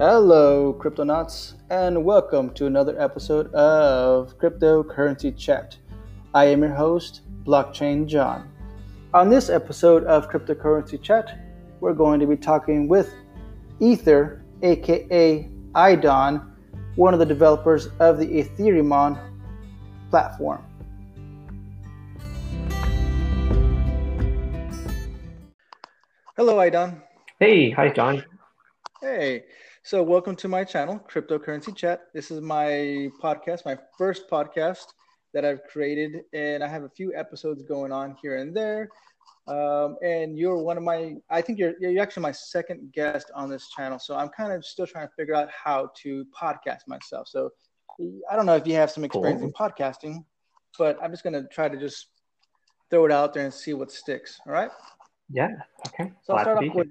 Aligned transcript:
Hello, 0.00 0.72
Cryptonauts, 0.72 1.56
and 1.68 2.02
welcome 2.06 2.54
to 2.54 2.64
another 2.64 2.98
episode 2.98 3.52
of 3.52 4.38
Cryptocurrency 4.38 5.36
Chat. 5.36 5.76
I 6.32 6.46
am 6.46 6.62
your 6.62 6.72
host, 6.72 7.20
Blockchain 7.44 8.06
John. 8.06 8.50
On 9.12 9.28
this 9.28 9.50
episode 9.50 10.04
of 10.04 10.30
Cryptocurrency 10.30 11.02
Chat, 11.02 11.38
we're 11.80 11.92
going 11.92 12.18
to 12.18 12.26
be 12.26 12.38
talking 12.38 12.88
with 12.88 13.12
Ether, 13.78 14.42
aka 14.62 15.46
IDON, 15.74 16.50
one 16.96 17.12
of 17.12 17.20
the 17.20 17.26
developers 17.26 17.88
of 17.98 18.18
the 18.18 18.24
Ethereum 18.24 19.20
platform. 20.08 20.64
Hello, 26.38 26.56
Idon. 26.56 27.02
Hey, 27.38 27.68
hi, 27.68 27.90
John. 27.90 28.24
Hey, 29.02 29.44
so 29.90 30.04
welcome 30.04 30.36
to 30.36 30.46
my 30.46 30.62
channel, 30.62 31.04
Cryptocurrency 31.10 31.74
Chat. 31.74 32.02
This 32.14 32.30
is 32.30 32.40
my 32.40 33.10
podcast, 33.20 33.64
my 33.64 33.76
first 33.98 34.30
podcast 34.30 34.84
that 35.34 35.44
I've 35.44 35.64
created, 35.64 36.20
and 36.32 36.62
I 36.62 36.68
have 36.68 36.84
a 36.84 36.88
few 36.88 37.12
episodes 37.12 37.64
going 37.64 37.90
on 37.90 38.14
here 38.22 38.36
and 38.36 38.56
there. 38.56 38.88
Um, 39.48 39.96
and 40.00 40.38
you're 40.38 40.58
one 40.58 40.76
of 40.76 40.84
my, 40.84 41.16
I 41.28 41.40
think 41.40 41.58
you're 41.58 41.72
you're 41.80 42.00
actually 42.00 42.22
my 42.22 42.30
second 42.30 42.92
guest 42.92 43.32
on 43.34 43.50
this 43.50 43.68
channel. 43.70 43.98
So 43.98 44.14
I'm 44.14 44.28
kind 44.28 44.52
of 44.52 44.64
still 44.64 44.86
trying 44.86 45.08
to 45.08 45.12
figure 45.18 45.34
out 45.34 45.48
how 45.50 45.90
to 46.02 46.24
podcast 46.40 46.86
myself. 46.86 47.26
So 47.26 47.50
I 48.30 48.36
don't 48.36 48.46
know 48.46 48.54
if 48.54 48.68
you 48.68 48.74
have 48.74 48.92
some 48.92 49.02
experience 49.02 49.40
cool. 49.40 49.48
in 49.48 49.52
podcasting, 49.52 50.24
but 50.78 51.02
I'm 51.02 51.10
just 51.10 51.24
gonna 51.24 51.48
try 51.48 51.68
to 51.68 51.76
just 51.76 52.10
throw 52.90 53.06
it 53.06 53.10
out 53.10 53.34
there 53.34 53.42
and 53.42 53.52
see 53.52 53.74
what 53.74 53.90
sticks. 53.90 54.38
All 54.46 54.52
right. 54.52 54.70
Yeah. 55.32 55.48
Okay. 55.88 56.12
So 56.22 56.34
I'll 56.34 56.44
start 56.44 56.58
off 56.58 56.74
with 56.76 56.86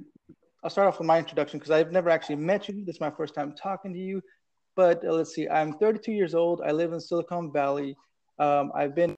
I'll 0.64 0.70
start 0.70 0.88
off 0.88 1.00
with 1.00 1.08
my 1.08 1.18
introduction 1.18 1.58
because 1.58 1.72
I've 1.72 1.92
never 1.92 2.10
actually 2.10 2.36
met 2.36 2.68
you. 2.68 2.84
This 2.86 2.96
is 2.96 3.02
my 3.02 3.10
first 3.12 3.34
time 3.34 3.54
talking 3.54 3.94
to 3.94 4.00
you. 4.00 4.22
But 4.76 5.04
uh, 5.06 5.14
let's 5.14 5.34
see. 5.34 5.48
I'm 5.48 5.74
32 5.74 6.12
years 6.12 6.36
old. 6.36 6.62
I 6.66 6.72
live 6.72 6.92
in 6.92 7.00
Silicon 7.00 7.52
Valley. 7.52 7.96
Um, 8.40 8.72
I've 8.76 8.94
been 8.94 9.16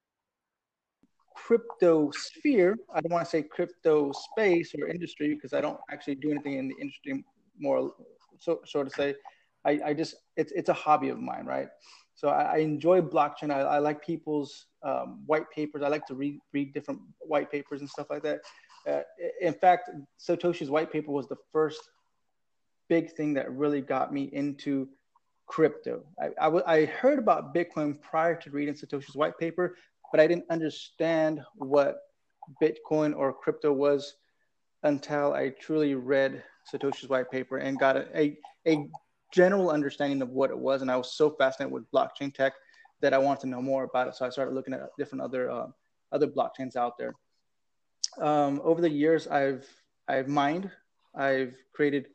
crypto 1.35 2.11
sphere. 2.11 2.77
I 2.93 3.01
don't 3.01 3.11
want 3.11 3.25
to 3.25 3.29
say 3.29 3.41
crypto 3.41 4.11
space 4.11 4.73
or 4.79 4.87
industry 4.87 5.33
because 5.33 5.53
I 5.53 5.61
don't 5.61 5.79
actually 5.91 6.15
do 6.15 6.29
anything 6.31 6.57
in 6.57 6.67
the 6.67 6.75
industry 6.79 7.23
more 7.59 7.91
so 8.39 8.61
so 8.65 8.83
to 8.83 8.89
say. 8.89 9.15
I, 9.65 9.79
I 9.85 9.93
just 9.93 10.15
it's 10.37 10.51
it's 10.51 10.69
a 10.69 10.73
hobby 10.73 11.09
of 11.09 11.19
mine, 11.19 11.45
right? 11.45 11.67
So 12.15 12.29
I, 12.29 12.43
I 12.43 12.57
enjoy 12.57 13.01
blockchain. 13.01 13.51
I, 13.51 13.61
I 13.61 13.77
like 13.79 14.05
people's 14.05 14.67
um, 14.83 15.23
white 15.25 15.49
papers. 15.49 15.81
I 15.83 15.87
like 15.87 16.05
to 16.07 16.15
read 16.15 16.39
read 16.53 16.73
different 16.73 17.01
white 17.19 17.51
papers 17.51 17.81
and 17.81 17.89
stuff 17.89 18.07
like 18.09 18.23
that. 18.23 18.41
Uh, 18.87 19.01
in 19.39 19.53
fact, 19.53 19.89
Satoshi's 20.19 20.69
white 20.69 20.91
paper 20.91 21.11
was 21.11 21.27
the 21.27 21.37
first 21.51 21.81
big 22.89 23.11
thing 23.13 23.33
that 23.35 23.51
really 23.51 23.81
got 23.81 24.13
me 24.13 24.29
into 24.33 24.87
crypto. 25.47 26.03
I, 26.19 26.27
I, 26.39 26.45
w- 26.45 26.63
I 26.65 26.85
heard 26.85 27.19
about 27.19 27.53
Bitcoin 27.53 28.01
prior 28.01 28.35
to 28.35 28.49
reading 28.51 28.73
Satoshi's 28.73 29.15
white 29.15 29.37
paper, 29.37 29.75
but 30.11 30.19
I 30.19 30.27
didn't 30.27 30.45
understand 30.49 31.41
what 31.55 31.97
Bitcoin 32.61 33.15
or 33.15 33.33
crypto 33.33 33.71
was 33.71 34.15
until 34.83 35.33
I 35.33 35.49
truly 35.49 35.95
read 35.95 36.43
Satoshi's 36.71 37.09
white 37.09 37.29
paper 37.29 37.57
and 37.57 37.79
got 37.79 37.97
a, 37.97 38.07
a, 38.17 38.37
a 38.67 38.89
general 39.33 39.69
understanding 39.69 40.21
of 40.21 40.29
what 40.29 40.49
it 40.49 40.57
was. 40.57 40.81
And 40.81 40.89
I 40.89 40.97
was 40.97 41.13
so 41.13 41.29
fascinated 41.31 41.71
with 41.71 41.91
blockchain 41.91 42.33
tech 42.33 42.53
that 43.01 43.13
I 43.13 43.17
wanted 43.17 43.41
to 43.41 43.47
know 43.47 43.61
more 43.61 43.83
about 43.83 44.07
it. 44.07 44.15
So 44.15 44.25
I 44.25 44.29
started 44.29 44.53
looking 44.53 44.73
at 44.73 44.81
different 44.97 45.21
other 45.21 45.51
uh, 45.51 45.67
other 46.11 46.27
blockchains 46.27 46.75
out 46.75 46.97
there 46.97 47.13
um, 48.19 48.61
over 48.63 48.81
the 48.81 48.89
years, 48.89 49.27
I've 49.27 49.67
I've 50.07 50.27
mined, 50.27 50.69
I've 51.15 51.55
created 51.73 52.07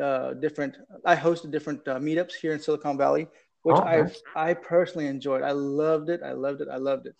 uh, 0.00 0.34
different. 0.34 0.76
I 1.04 1.16
hosted 1.16 1.50
different 1.50 1.86
uh, 1.88 1.98
meetups 1.98 2.34
here 2.34 2.52
in 2.52 2.60
Silicon 2.60 2.96
Valley, 2.98 3.26
which 3.62 3.76
oh, 3.76 3.82
I've 3.82 4.06
nice. 4.06 4.22
I 4.36 4.54
personally 4.54 5.06
enjoyed. 5.06 5.42
I 5.42 5.52
loved 5.52 6.10
it. 6.10 6.20
I 6.24 6.32
loved 6.32 6.60
it. 6.60 6.68
I 6.70 6.76
loved 6.76 7.06
it. 7.06 7.14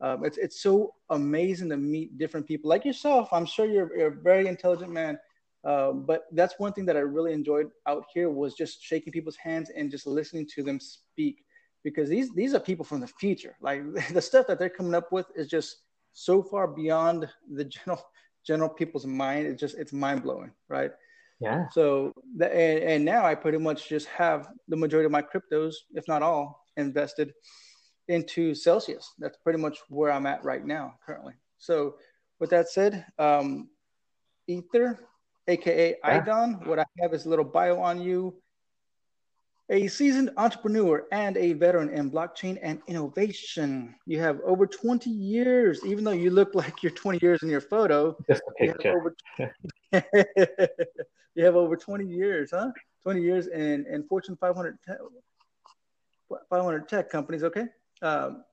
Um, 0.00 0.24
it's 0.24 0.38
it's 0.38 0.62
so 0.62 0.94
amazing 1.10 1.68
to 1.70 1.76
meet 1.76 2.16
different 2.18 2.46
people 2.46 2.70
like 2.70 2.84
yourself. 2.84 3.28
I'm 3.32 3.46
sure 3.46 3.66
you're, 3.66 3.96
you're 3.96 4.08
a 4.08 4.22
very 4.22 4.46
intelligent 4.48 4.90
man, 4.90 5.18
um, 5.64 6.04
but 6.06 6.24
that's 6.32 6.58
one 6.58 6.72
thing 6.72 6.86
that 6.86 6.96
I 6.96 7.00
really 7.00 7.32
enjoyed 7.32 7.68
out 7.86 8.04
here 8.12 8.30
was 8.30 8.54
just 8.54 8.82
shaking 8.82 9.12
people's 9.12 9.36
hands 9.36 9.70
and 9.76 9.90
just 9.90 10.06
listening 10.06 10.48
to 10.54 10.62
them 10.62 10.80
speak 10.80 11.44
because 11.84 12.08
these 12.08 12.32
these 12.34 12.54
are 12.54 12.60
people 12.60 12.84
from 12.84 13.00
the 13.00 13.06
future. 13.06 13.56
Like 13.60 13.82
the 14.12 14.22
stuff 14.22 14.46
that 14.46 14.58
they're 14.58 14.70
coming 14.70 14.94
up 14.94 15.12
with 15.12 15.26
is 15.36 15.48
just 15.48 15.78
so 16.12 16.42
far 16.42 16.66
beyond 16.66 17.28
the 17.52 17.64
general 17.64 18.02
general 18.46 18.70
people's 18.70 19.06
mind. 19.06 19.46
It's 19.46 19.60
just 19.60 19.76
it's 19.76 19.92
mind 19.92 20.22
blowing, 20.22 20.52
right? 20.68 20.92
Yeah. 21.40 21.68
So 21.72 22.12
the, 22.36 22.46
and, 22.46 22.78
and 22.82 23.04
now 23.04 23.24
I 23.24 23.34
pretty 23.34 23.58
much 23.58 23.88
just 23.88 24.06
have 24.08 24.48
the 24.68 24.76
majority 24.76 25.06
of 25.06 25.12
my 25.12 25.22
cryptos, 25.22 25.74
if 25.94 26.06
not 26.06 26.22
all, 26.22 26.66
invested 26.76 27.32
into 28.08 28.54
Celsius. 28.54 29.14
That's 29.18 29.38
pretty 29.38 29.58
much 29.58 29.78
where 29.88 30.12
I'm 30.12 30.26
at 30.26 30.44
right 30.44 30.64
now 30.64 30.94
currently. 31.06 31.34
So 31.58 31.96
with 32.40 32.50
that 32.50 32.68
said, 32.68 33.06
um, 33.18 33.68
Ether, 34.46 34.98
aka 35.48 35.96
yeah. 36.02 36.20
Idon, 36.20 36.66
what 36.66 36.78
I 36.78 36.84
have 37.00 37.14
is 37.14 37.26
a 37.26 37.28
little 37.28 37.44
bio 37.44 37.80
on 37.80 38.00
you 38.00 38.34
a 39.70 39.86
seasoned 39.86 40.30
entrepreneur 40.36 41.06
and 41.12 41.36
a 41.36 41.52
veteran 41.52 41.88
in 41.90 42.10
blockchain 42.10 42.58
and 42.60 42.80
innovation. 42.88 43.94
You 44.04 44.18
have 44.18 44.40
over 44.44 44.66
20 44.66 45.08
years, 45.08 45.80
even 45.86 46.02
though 46.02 46.10
you 46.10 46.30
look 46.30 46.54
like 46.54 46.82
you're 46.82 46.92
20 46.92 47.20
years 47.22 47.42
in 47.42 47.48
your 47.48 47.60
photo. 47.60 48.16
Just 48.28 48.42
a 48.48 48.52
picture. 48.52 49.06
You 49.38 49.46
have 49.92 50.02
over, 50.16 50.76
you 51.36 51.44
have 51.44 51.56
over 51.56 51.76
20 51.76 52.04
years, 52.04 52.50
huh? 52.52 52.72
20 53.04 53.22
years 53.22 53.46
in, 53.46 53.86
in 53.86 54.02
Fortune 54.08 54.36
500, 54.36 54.76
500 56.50 56.88
tech 56.88 57.08
companies, 57.08 57.44
okay? 57.44 57.66
Um, 58.02 58.44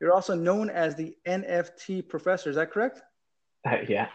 you're 0.00 0.12
also 0.12 0.34
known 0.34 0.68
as 0.68 0.94
the 0.94 1.16
NFT 1.26 2.08
professor, 2.08 2.50
is 2.50 2.56
that 2.56 2.70
correct? 2.70 3.00
Uh, 3.66 3.76
yeah. 3.88 4.08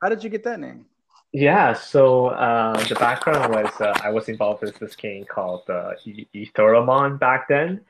How 0.00 0.08
did 0.08 0.22
you 0.22 0.30
get 0.30 0.44
that 0.44 0.60
name? 0.60 0.86
Yeah, 1.32 1.72
so 1.72 2.26
uh, 2.26 2.76
the 2.84 2.94
background 2.94 3.54
was 3.54 3.72
uh, 3.80 3.98
I 4.04 4.10
was 4.10 4.28
involved 4.28 4.62
with 4.62 4.78
this 4.78 4.94
game 4.94 5.24
called 5.24 5.62
uh, 5.68 5.92
Etheremon 6.06 7.18
back 7.18 7.48
then. 7.48 7.80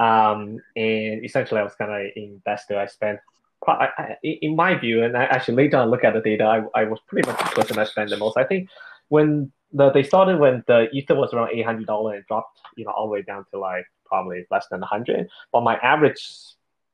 Um, 0.00 0.60
and 0.74 1.24
essentially, 1.24 1.60
I 1.60 1.64
was 1.64 1.74
kind 1.76 1.92
of 1.92 2.10
investor. 2.16 2.76
I 2.76 2.86
spent, 2.86 3.20
I, 3.66 3.88
I, 3.96 4.16
in 4.22 4.56
my 4.56 4.74
view, 4.74 5.04
and 5.04 5.16
I 5.16 5.24
actually 5.24 5.54
later 5.54 5.76
on 5.76 5.90
look 5.90 6.02
at 6.02 6.14
the 6.14 6.20
data, 6.20 6.44
I, 6.44 6.80
I 6.80 6.84
was 6.84 6.98
pretty 7.06 7.28
much 7.28 7.38
the 7.38 7.62
person 7.62 7.78
I 7.78 7.84
spent 7.84 8.10
the 8.10 8.16
most. 8.16 8.36
I 8.36 8.44
think 8.44 8.68
when 9.08 9.52
the, 9.72 9.90
they 9.90 10.02
started 10.02 10.40
when 10.40 10.64
the 10.66 10.88
Ether 10.92 11.14
was 11.14 11.32
around 11.32 11.50
$800 11.54 12.14
and 12.16 12.26
dropped, 12.26 12.60
you 12.76 12.84
know, 12.84 12.90
all 12.90 13.06
the 13.06 13.12
way 13.12 13.22
down 13.22 13.44
to 13.52 13.60
like 13.60 13.84
probably 14.06 14.44
less 14.50 14.66
than 14.70 14.80
100. 14.80 15.28
But 15.52 15.62
my 15.62 15.76
average 15.76 16.20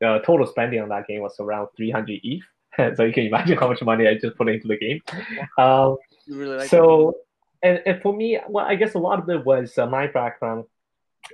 uh, 0.05 0.19
total 0.19 0.47
spending 0.47 0.81
on 0.81 0.89
that 0.91 1.07
game 1.07 1.23
was 1.23 1.37
around 1.41 1.69
300 1.77 2.21
ETH. 2.23 2.43
so 2.97 3.05
you 3.05 3.13
can 3.13 3.27
imagine 3.27 3.57
how 3.59 3.69
much 3.69 3.83
money 3.83 4.07
I 4.07 4.15
just 4.15 4.37
put 4.37 4.49
into 4.49 4.69
the 4.69 4.77
game. 4.77 5.01
Um, 5.59 5.97
really 6.29 6.57
like 6.59 6.69
so, 6.69 7.15
and, 7.63 7.81
and 7.87 8.03
for 8.03 8.15
me, 8.15 8.39
well, 8.49 8.65
I 8.65 8.75
guess 8.75 8.95
a 8.95 8.99
lot 8.99 9.19
of 9.19 9.29
it 9.29 9.45
was 9.45 9.77
uh, 9.79 9.87
my 9.87 10.07
background 10.07 10.65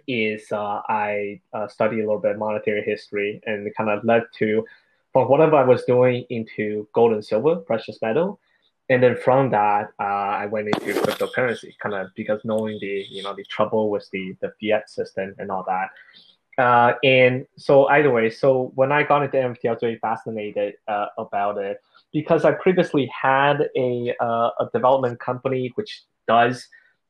is 0.07 0.51
uh, 0.53 0.81
I 0.89 1.41
uh, 1.53 1.69
studied 1.69 2.01
a 2.01 2.07
little 2.07 2.21
bit 2.21 2.39
monetary 2.39 2.83
history 2.83 3.41
and 3.47 3.67
it 3.67 3.75
kind 3.77 3.91
of 3.91 4.05
led 4.05 4.23
to 4.39 4.65
from 5.13 5.29
whatever 5.29 5.57
I 5.57 5.65
was 5.65 5.85
doing 5.85 6.25
into 6.31 6.89
gold 6.93 7.13
and 7.13 7.25
silver, 7.25 7.57
precious 7.57 7.99
metal. 8.01 8.41
And 8.89 9.03
then 9.03 9.17
from 9.17 9.51
that, 9.51 9.91
uh, 10.01 10.03
I 10.03 10.47
went 10.47 10.69
into 10.69 11.01
cryptocurrency, 11.01 11.79
kind 11.79 11.95
of 11.95 12.09
because 12.17 12.41
knowing 12.45 12.79
the 12.81 13.07
you 13.09 13.23
know 13.23 13.35
the 13.35 13.45
trouble 13.45 13.89
with 13.89 14.09
the 14.11 14.37
the 14.41 14.53
fiat 14.61 14.91
system 14.91 15.35
and 15.39 15.51
all 15.51 15.65
that. 15.69 15.91
Uh, 16.59 16.95
and 17.05 17.47
so 17.57 17.87
either 17.89 18.11
way, 18.11 18.29
so 18.29 18.73
when 18.75 18.93
I 18.93 19.03
got 19.03 19.23
into 19.23 19.37
NFT, 19.37 19.67
I 19.67 19.71
was 19.71 19.81
very 19.81 19.99
fascinated 19.99 20.75
uh, 20.89 21.07
about 21.17 21.59
it 21.59 21.81
because 22.13 22.45
I 22.45 22.53
previously 22.53 23.07
had 23.07 23.69
a, 23.77 24.15
uh, 24.21 24.51
a 24.61 24.69
development 24.73 25.21
company 25.21 25.73
which 25.77 26.03
does 26.27 26.67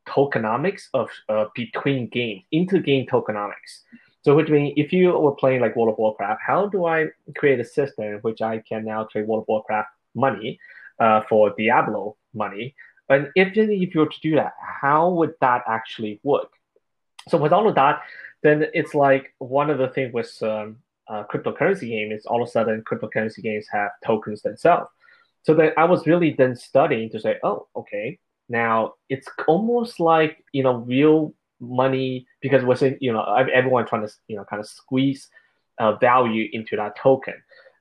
tokenomics 0.07 0.85
of 0.95 1.09
uh, 1.29 1.47
between 1.55 2.09
games, 2.09 2.43
inter-game 2.53 3.07
tokenomics. 3.07 3.83
So 4.23 4.37
which 4.37 4.49
means 4.49 4.75
if 4.77 4.93
you 4.93 5.13
were 5.13 5.35
playing 5.35 5.63
like 5.63 5.77
World 5.77 5.93
of 5.93 5.99
Warcraft, 5.99 6.41
how 6.47 6.67
do 6.67 6.85
I 6.85 7.07
create 7.37 7.59
a 7.61 7.65
system 7.65 8.19
which 8.23 8.43
I 8.43 8.59
can 8.59 8.85
now 8.85 9.05
trade 9.05 9.27
World 9.27 9.43
of 9.43 9.49
Warcraft 9.49 9.89
money 10.15 10.59
uh, 10.99 11.23
for 11.29 11.55
Diablo 11.57 12.17
money? 12.35 12.75
And 13.09 13.29
if, 13.35 13.57
if 13.57 13.95
you 13.95 14.01
were 14.01 14.07
to 14.07 14.21
do 14.21 14.37
that, 14.37 14.53
how 14.61 15.11
would 15.11 15.35
that 15.41 15.63
actually 15.67 16.21
work? 16.23 16.51
So 17.29 17.39
with 17.39 17.53
all 17.53 17.69
of 17.69 17.75
that, 17.77 18.03
then 18.43 18.67
it's 18.73 18.95
like 18.95 19.35
one 19.39 19.71
of 19.71 19.79
the 19.79 19.89
things 19.89 20.13
with 20.13 20.37
um, 20.43 20.77
uh, 21.09 21.25
cryptocurrency 21.25 21.89
game 21.89 22.13
is 22.13 22.27
all 22.27 22.43
of 22.43 22.49
a 22.49 22.51
sudden 22.51 22.83
cryptocurrency 22.91 23.43
games 23.43 23.67
have 23.71 23.91
tokens 24.05 24.43
themselves. 24.43 24.89
So 25.43 25.55
then 25.55 25.73
I 25.77 25.85
was 25.85 26.07
really 26.07 26.35
then 26.37 26.55
studying 26.55 27.11
to 27.11 27.21
say, 27.21 27.39
oh, 27.43 27.67
okay, 27.75 28.19
now 28.49 28.95
it's 29.09 29.29
almost 29.49 30.01
like 30.01 30.45
you 30.53 30.63
know 30.63 30.77
real 30.77 31.35
money 31.61 32.27
because 32.41 32.65
we're 32.65 32.77
saying 32.77 32.99
you 33.01 33.13
know 33.13 33.23
everyone 33.53 33.87
trying 33.87 34.07
to 34.07 34.13
you 34.29 34.37
know 34.37 34.45
kind 34.45 34.61
of 34.61 34.69
squeeze 34.69 35.29
uh, 35.79 35.93
value 35.97 36.49
into 36.53 36.77
that 36.77 36.97
token. 36.97 37.35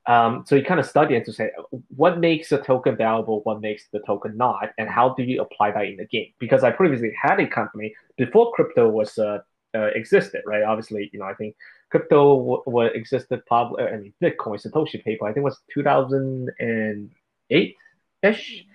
Um, 0.05 0.43
so 0.47 0.55
you 0.55 0.63
kind 0.63 0.79
of 0.79 0.87
study 0.87 1.15
it 1.15 1.25
to 1.25 1.33
say 1.33 1.51
what 1.95 2.19
makes 2.19 2.51
a 2.51 2.57
token 2.57 2.95
valuable, 2.95 3.41
what 3.43 3.61
makes 3.61 3.89
the 3.91 3.99
token 3.99 4.37
not, 4.37 4.71
and 4.77 4.89
how 4.89 5.13
do 5.13 5.23
you 5.23 5.41
apply 5.41 5.71
that 5.71 5.85
in 5.85 5.97
the 5.97 6.05
game? 6.05 6.31
Because 6.39 6.63
I 6.63 6.71
previously 6.71 7.13
had 7.21 7.39
a 7.39 7.47
company 7.47 7.93
before 8.17 8.51
crypto 8.53 8.89
was 8.89 9.17
uh, 9.17 9.39
uh, 9.75 9.89
existed, 9.95 10.41
right? 10.45 10.63
Obviously, 10.63 11.09
you 11.13 11.19
know, 11.19 11.25
I 11.25 11.33
think 11.33 11.55
crypto 11.89 12.61
w- 12.65 12.89
existed 12.93 13.45
probably. 13.45 13.83
I 13.83 13.97
mean, 13.97 14.13
Bitcoin, 14.21 14.65
Satoshi 14.65 15.03
paper, 15.03 15.27
I 15.27 15.33
think 15.33 15.43
was 15.43 15.59
2008 15.73 17.75
ish. 18.21 18.65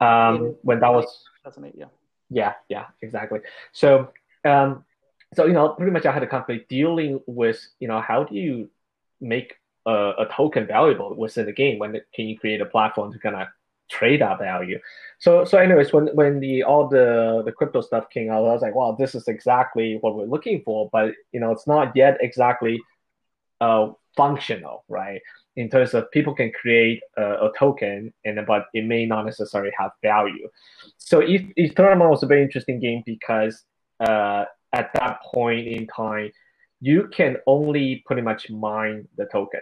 Um, 0.00 0.56
when 0.62 0.80
that 0.80 0.92
was 0.92 1.04
2008, 1.44 1.74
yeah. 1.78 1.86
Yeah, 2.30 2.54
yeah, 2.68 2.86
exactly. 3.00 3.40
So, 3.72 4.10
um, 4.44 4.84
so 5.34 5.46
you 5.46 5.52
know, 5.52 5.70
pretty 5.70 5.92
much 5.92 6.06
I 6.06 6.12
had 6.12 6.22
a 6.22 6.26
company 6.26 6.64
dealing 6.68 7.20
with, 7.26 7.60
you 7.80 7.88
know, 7.88 8.00
how 8.00 8.24
do 8.24 8.34
you 8.34 8.70
make 9.20 9.54
a, 9.86 10.12
a 10.18 10.26
token 10.32 10.66
valuable 10.66 11.14
within 11.14 11.46
the 11.46 11.52
game? 11.52 11.78
When 11.78 12.00
can 12.14 12.26
you 12.26 12.38
create 12.38 12.60
a 12.60 12.66
platform 12.66 13.12
to 13.12 13.18
kind 13.18 13.36
of 13.36 13.48
trade 13.96 14.20
that 14.20 14.38
value? 14.38 14.78
So, 15.18 15.44
so 15.44 15.58
anyways, 15.58 15.92
when 15.92 16.06
when 16.20 16.40
the 16.40 16.62
all 16.62 16.88
the 16.88 17.42
the 17.44 17.52
crypto 17.52 17.80
stuff 17.80 18.10
came 18.10 18.30
out, 18.30 18.44
I 18.44 18.52
was 18.52 18.62
like, 18.62 18.74
wow, 18.74 18.96
this 18.98 19.14
is 19.14 19.28
exactly 19.28 19.98
what 20.00 20.14
we're 20.16 20.32
looking 20.34 20.62
for, 20.64 20.88
but 20.92 21.12
you 21.32 21.40
know, 21.40 21.50
it's 21.50 21.66
not 21.66 21.94
yet 21.94 22.18
exactly 22.20 22.80
uh, 23.60 23.88
functional, 24.16 24.84
right? 24.88 25.20
In 25.56 25.70
terms 25.70 25.94
of 25.94 26.10
people 26.10 26.34
can 26.34 26.50
create 26.50 27.00
a, 27.16 27.46
a 27.46 27.52
token, 27.58 28.12
and 28.24 28.38
but 28.46 28.66
it 28.74 28.84
may 28.84 29.06
not 29.06 29.24
necessarily 29.24 29.72
have 29.78 29.92
value. 30.02 30.48
So, 30.98 31.20
Etheremon 31.20 32.10
was 32.10 32.22
a 32.22 32.26
very 32.26 32.42
interesting 32.42 32.80
game 32.80 33.02
because 33.06 33.64
uh, 34.00 34.44
at 34.72 34.90
that 34.94 35.22
point 35.32 35.68
in 35.68 35.86
time, 35.86 36.30
you 36.80 37.08
can 37.12 37.36
only 37.46 38.02
pretty 38.06 38.22
much 38.22 38.50
mine 38.50 39.06
the 39.16 39.26
token 39.26 39.60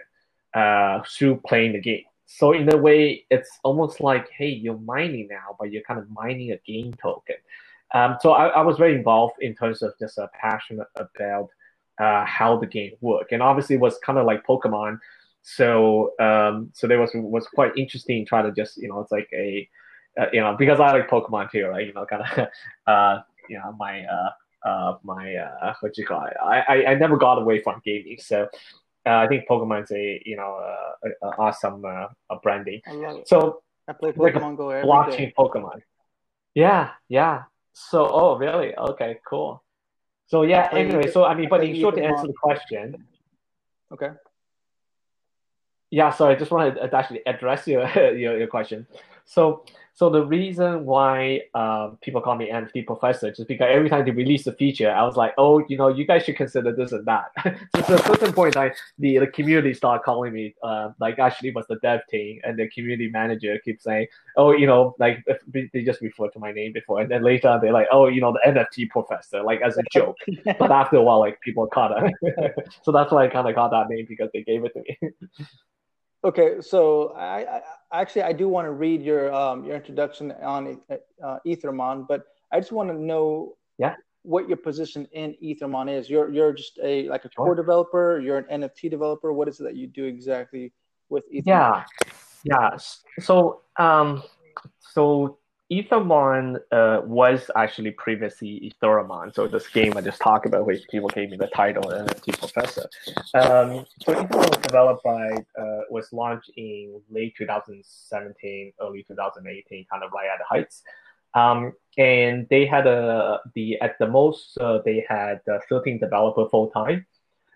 uh, 0.53 1.01
through 1.03 1.41
playing 1.47 1.73
the 1.73 1.81
game. 1.81 2.03
So 2.35 2.51
in 2.51 2.67
a 2.73 2.77
way, 2.77 3.25
it's 3.29 3.59
almost 3.63 4.01
like, 4.01 4.27
hey, 4.31 4.47
you're 4.47 4.79
mining 4.79 5.27
now, 5.29 5.55
but 5.59 5.71
you're 5.71 5.83
kind 5.83 5.99
of 5.99 6.09
mining 6.09 6.51
a 6.51 6.57
game 6.65 6.91
token. 6.93 7.35
Um, 7.93 8.17
so 8.21 8.31
I, 8.31 8.47
I, 8.47 8.61
was 8.61 8.79
very 8.79 8.95
involved 8.95 9.35
in 9.39 9.53
terms 9.53 9.83
of 9.83 9.93
just 9.99 10.17
uh, 10.17 10.25
passionate 10.33 10.87
about 10.95 11.49
uh, 11.99 12.25
how 12.25 12.57
the 12.57 12.65
game 12.65 12.93
worked, 13.01 13.33
and 13.33 13.43
obviously 13.43 13.75
it 13.75 13.81
was 13.81 13.99
kind 13.99 14.17
of 14.17 14.25
like 14.25 14.43
Pokemon. 14.47 14.97
So 15.43 16.13
um, 16.19 16.71
so 16.73 16.87
there 16.87 16.99
was 16.99 17.11
was 17.13 17.45
quite 17.45 17.77
interesting 17.77 18.25
trying 18.25 18.45
to 18.45 18.51
just 18.51 18.77
you 18.77 18.89
know 18.89 18.99
it's 19.01 19.11
like 19.11 19.29
a 19.31 19.69
uh, 20.19 20.25
you 20.33 20.41
know 20.41 20.55
because 20.57 20.79
I 20.79 20.91
like 20.91 21.07
Pokemon 21.07 21.51
too, 21.51 21.67
right? 21.67 21.85
You 21.85 21.93
know, 21.93 22.07
kind 22.07 22.23
of 22.23 22.47
uh, 22.87 23.19
you 23.47 23.59
know 23.59 23.75
my 23.77 24.05
uh, 24.05 24.67
uh, 24.67 24.97
my 25.03 25.35
uh, 25.35 25.73
what 25.81 25.95
you 25.99 26.05
call 26.07 26.25
it. 26.25 26.37
I, 26.43 26.61
I, 26.61 26.85
I 26.87 26.95
never 26.95 27.17
got 27.17 27.39
away 27.39 27.61
from 27.61 27.79
gaming, 27.85 28.17
so 28.19 28.47
uh, 29.05 29.17
I 29.17 29.27
think 29.27 29.47
Pokemon's 29.47 29.91
a 29.91 30.21
you 30.25 30.37
know 30.37 30.55
uh, 30.55 31.09
a, 31.21 31.27
a 31.27 31.29
awesome 31.37 31.83
uh, 31.85 32.07
branding. 32.41 32.81
So 33.25 33.61
I 33.87 33.93
play 33.93 34.11
Pokemon 34.11 34.49
like 34.49 34.57
Go 34.57 34.69
every 34.69 34.87
blockchain 34.87 35.17
day. 35.17 35.33
Pokemon. 35.37 35.81
Yeah, 36.53 36.91
yeah. 37.09 37.43
So 37.73 38.07
oh 38.09 38.37
really? 38.37 38.75
Okay, 38.75 39.19
cool. 39.27 39.63
So 40.27 40.43
yeah. 40.43 40.69
Play, 40.69 40.85
anyway, 40.85 41.11
so 41.11 41.25
I 41.25 41.35
mean, 41.35 41.47
I 41.47 41.49
but 41.49 41.63
in 41.63 41.79
short, 41.79 41.95
to 41.95 42.03
answer 42.03 42.27
the 42.27 42.33
question. 42.33 43.05
Okay. 43.91 44.11
Yeah, 45.91 46.09
so 46.09 46.27
I 46.27 46.35
just 46.35 46.49
wanted 46.49 46.75
to 46.75 46.95
actually 46.95 47.21
address 47.25 47.67
your 47.67 47.87
your, 48.15 48.37
your 48.37 48.47
question. 48.47 48.87
So 49.25 49.65
so 49.95 50.09
the 50.09 50.25
reason 50.25 50.85
why 50.85 51.41
um, 51.53 51.99
people 52.01 52.19
call 52.19 52.35
me 52.35 52.49
NFT 52.49 52.87
professor 52.87 53.29
is 53.29 53.43
because 53.45 53.67
every 53.69 53.89
time 53.89 54.03
they 54.03 54.11
release 54.11 54.47
a 54.47 54.53
feature, 54.53 54.89
I 54.89 55.03
was 55.03 55.15
like, 55.15 55.35
oh, 55.37 55.63
you 55.69 55.77
know, 55.77 55.87
you 55.87 56.03
guys 56.05 56.23
should 56.25 56.35
consider 56.35 56.75
this 56.75 56.93
and 56.93 57.05
that. 57.05 57.25
so 57.45 57.79
at 57.79 57.89
a 57.91 58.03
certain 58.03 58.33
point, 58.33 58.57
I 58.57 58.73
the, 58.97 59.19
the 59.19 59.27
community 59.27 59.71
started 59.75 60.03
calling 60.03 60.33
me, 60.33 60.55
uh, 60.63 60.89
like 60.99 61.19
actually 61.19 61.51
was 61.51 61.67
the 61.67 61.75
dev 61.77 62.01
team 62.09 62.41
and 62.43 62.57
the 62.57 62.67
community 62.69 63.07
manager 63.09 63.59
keeps 63.63 63.83
saying, 63.83 64.07
oh, 64.35 64.51
you 64.51 64.65
know, 64.65 64.95
like 64.97 65.23
they 65.53 65.83
just 65.83 66.01
refer 66.01 66.27
to 66.29 66.39
my 66.39 66.51
name 66.51 66.73
before, 66.73 66.99
and 66.99 67.11
then 67.11 67.21
later 67.21 67.59
they're 67.61 67.71
like, 67.71 67.87
oh, 67.91 68.07
you 68.07 68.19
know, 68.19 68.33
the 68.33 68.51
NFT 68.51 68.89
professor, 68.89 69.43
like 69.43 69.61
as 69.61 69.77
a 69.77 69.83
joke. 69.93 70.17
but 70.57 70.71
after 70.71 70.97
a 70.97 71.03
while, 71.03 71.19
like 71.19 71.39
people 71.41 71.67
caught 71.67 71.91
it. 72.03 72.53
so 72.81 72.91
that's 72.91 73.11
why 73.11 73.25
I 73.25 73.27
kind 73.27 73.47
of 73.47 73.53
got 73.53 73.69
that 73.69 73.89
name 73.89 74.07
because 74.09 74.31
they 74.33 74.41
gave 74.41 74.65
it 74.65 74.73
to 74.73 74.81
me. 74.81 75.11
Okay, 76.25 76.61
so 76.61 77.09
I, 77.17 77.45
I, 77.57 77.61
actually 77.91 78.21
I 78.21 78.31
do 78.31 78.47
want 78.47 78.65
to 78.65 78.71
read 78.71 79.01
your 79.01 79.33
um, 79.33 79.65
your 79.65 79.75
introduction 79.75 80.31
on 80.31 80.79
uh, 80.89 81.37
Ethermon, 81.45 82.07
but 82.07 82.25
I 82.51 82.59
just 82.59 82.71
want 82.71 82.89
to 82.89 82.95
know 82.95 83.57
yeah 83.77 83.95
what 84.21 84.47
your 84.47 84.57
position 84.57 85.05
in 85.11 85.35
Ethermon 85.43 85.93
is. 85.93 86.09
You're 86.09 86.29
you're 86.29 86.53
just 86.53 86.79
a 86.81 87.09
like 87.09 87.25
a 87.25 87.29
sure. 87.31 87.45
core 87.45 87.55
developer. 87.55 88.21
You're 88.23 88.37
an 88.37 88.61
NFT 88.61 88.89
developer. 88.89 89.33
What 89.33 89.49
is 89.49 89.59
it 89.59 89.63
that 89.63 89.75
you 89.75 89.87
do 89.87 90.05
exactly 90.05 90.71
with 91.09 91.25
Ethermon? 91.29 91.45
Yeah, 91.45 91.83
yeah. 92.45 92.77
So 93.19 93.61
um, 93.77 94.23
so 94.79 95.39
Ethermon 95.73 96.57
uh, 96.71 97.01
was 97.05 97.49
actually 97.55 97.91
previously 97.91 98.71
Etheremon. 98.81 99.33
So 99.33 99.47
this 99.47 99.67
game 99.67 99.97
I 99.97 100.01
just 100.01 100.21
talked 100.21 100.45
about, 100.45 100.65
which 100.67 100.87
people 100.89 101.09
gave 101.09 101.31
me 101.31 101.37
the 101.37 101.47
title 101.47 101.83
NFT 101.83 102.37
Professor. 102.37 102.87
Um, 103.33 103.85
so 104.01 104.13
Ethermon 104.13 104.49
was 104.49 104.57
developed 104.57 105.03
by, 105.03 105.29
uh, 105.59 105.81
was 105.89 106.11
launched 106.13 106.51
in 106.57 107.01
late 107.09 107.33
2017, 107.37 108.73
early 108.81 109.03
2018, 109.07 109.85
kind 109.91 110.03
of 110.03 110.11
right 110.11 110.27
at 110.31 110.39
the 110.39 110.45
heights. 110.47 110.83
Um, 111.33 111.73
and 111.97 112.47
they 112.49 112.65
had 112.67 112.85
a 112.85 113.39
the 113.55 113.81
at 113.81 113.97
the 113.97 114.07
most 114.07 114.55
uh, 114.59 114.79
they 114.85 115.03
had 115.09 115.41
uh, 115.51 115.57
13 115.67 115.99
developer 115.99 116.47
full 116.49 116.69
time. 116.69 117.07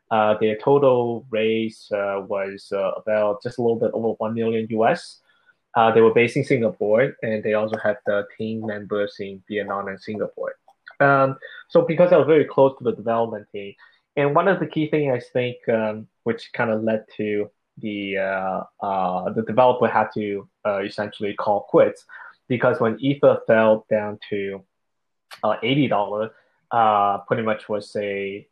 Uh, 0.09 0.35
their 0.39 0.57
total 0.57 1.27
raise 1.29 1.91
uh, 1.91 2.21
was 2.27 2.71
about 2.71 3.43
just 3.43 3.59
a 3.59 3.61
little 3.61 3.77
bit 3.77 3.91
over 3.93 4.13
one 4.17 4.33
million 4.33 4.65
US. 4.71 5.21
Uh, 5.75 5.91
they 5.91 6.01
were 6.01 6.13
based 6.13 6.37
in 6.37 6.43
Singapore, 6.43 7.15
and 7.21 7.43
they 7.43 7.53
also 7.53 7.77
had 7.77 7.97
the 8.05 8.25
team 8.37 8.65
members 8.65 9.15
in 9.19 9.43
Vietnam 9.47 9.87
and 9.87 9.99
Singapore. 10.01 10.55
Um, 10.99 11.37
so 11.69 11.83
because 11.83 12.11
I 12.11 12.17
was 12.17 12.25
very 12.25 12.45
close 12.45 12.75
to 12.77 12.83
the 12.83 12.93
development 12.93 13.47
team, 13.51 13.75
and 14.15 14.33
one 14.33 14.47
of 14.47 14.59
the 14.59 14.65
key 14.65 14.89
things 14.89 15.13
I 15.13 15.19
think, 15.31 15.57
um, 15.69 16.07
which 16.23 16.51
kind 16.53 16.71
of 16.71 16.83
led 16.83 17.05
to 17.17 17.51
the 17.77 18.17
uh, 18.17 18.63
uh, 18.81 19.29
the 19.33 19.43
developer 19.43 19.87
had 19.87 20.07
to 20.15 20.49
uh, 20.65 20.79
essentially 20.79 21.33
call 21.35 21.67
quits, 21.69 22.05
because 22.47 22.79
when 22.79 22.99
Ether 22.99 23.39
fell 23.45 23.85
down 23.89 24.17
to 24.31 24.63
uh, 25.43 25.57
eighty 25.61 25.87
dollar, 25.87 26.31
uh, 26.71 27.19
pretty 27.27 27.43
much 27.43 27.69
was 27.69 27.95
a 27.95 28.47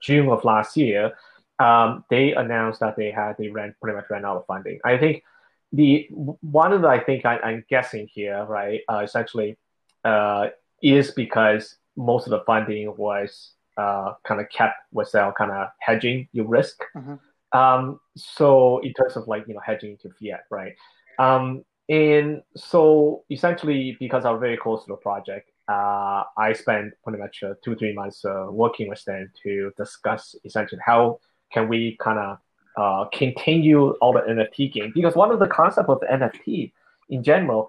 June 0.00 0.28
of 0.28 0.44
last 0.44 0.76
year. 0.76 1.14
Um, 1.58 2.04
they 2.08 2.34
announced 2.34 2.78
that 2.78 2.94
they 2.96 3.10
had 3.10 3.34
they 3.36 3.48
ran 3.48 3.74
pretty 3.82 3.96
much 3.96 4.08
ran 4.08 4.24
out 4.24 4.36
of 4.36 4.46
funding. 4.46 4.78
I 4.84 4.96
think 4.96 5.24
the 5.72 6.08
one 6.10 6.72
of 6.72 6.82
the 6.82 6.88
I 6.88 7.00
think 7.00 7.24
I, 7.24 7.52
am 7.52 7.64
guessing 7.68 8.08
here, 8.10 8.44
right, 8.44 8.80
uh, 8.88 9.00
essentially, 9.04 9.58
uh, 10.04 10.48
is 10.82 11.10
because 11.12 11.76
most 11.96 12.26
of 12.26 12.30
the 12.30 12.40
funding 12.44 12.94
was 12.96 13.52
uh, 13.76 14.14
kind 14.24 14.40
of 14.40 14.48
kept 14.50 14.74
without 14.92 15.34
kind 15.36 15.50
of 15.50 15.68
hedging 15.80 16.28
your 16.32 16.46
risk. 16.46 16.78
Mm-hmm. 16.96 17.58
Um, 17.58 18.00
so 18.16 18.78
in 18.80 18.92
terms 18.92 19.16
of 19.16 19.28
like 19.28 19.46
you 19.46 19.54
know 19.54 19.60
hedging 19.64 19.96
to 20.02 20.10
fiat, 20.10 20.44
right? 20.50 20.74
Um, 21.18 21.64
and 21.88 22.42
so 22.56 23.24
essentially, 23.30 23.96
because 23.98 24.24
I'm 24.24 24.40
very 24.40 24.56
close 24.56 24.84
to 24.84 24.92
the 24.92 24.96
project, 24.96 25.50
uh, 25.68 26.24
I 26.36 26.52
spent 26.54 26.92
pretty 27.02 27.18
much 27.18 27.42
uh, 27.42 27.54
two 27.64 27.76
three 27.76 27.92
months 27.92 28.24
uh, 28.24 28.46
working 28.50 28.88
with 28.88 29.04
them 29.04 29.30
to 29.42 29.72
discuss 29.76 30.34
essentially 30.44 30.80
how 30.84 31.20
can 31.52 31.68
we 31.68 31.96
kind 32.00 32.18
of 32.18 32.38
uh, 32.78 33.06
continue 33.12 33.90
all 34.00 34.12
the 34.12 34.20
NFT 34.20 34.72
game 34.72 34.92
because 34.94 35.16
one 35.16 35.32
of 35.32 35.40
the 35.40 35.48
concept 35.48 35.88
of 35.88 35.98
the 35.98 36.06
NFT 36.06 36.70
in 37.10 37.24
general 37.24 37.68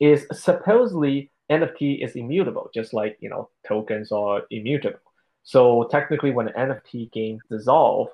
is 0.00 0.26
supposedly 0.32 1.30
NFT 1.50 2.04
is 2.04 2.14
immutable, 2.14 2.70
just 2.74 2.92
like 2.92 3.16
you 3.20 3.30
know 3.30 3.48
tokens 3.66 4.12
are 4.12 4.42
immutable. 4.50 5.00
So 5.44 5.88
technically, 5.90 6.30
when 6.30 6.48
NFT 6.48 7.10
game 7.10 7.40
dissolve, 7.50 8.08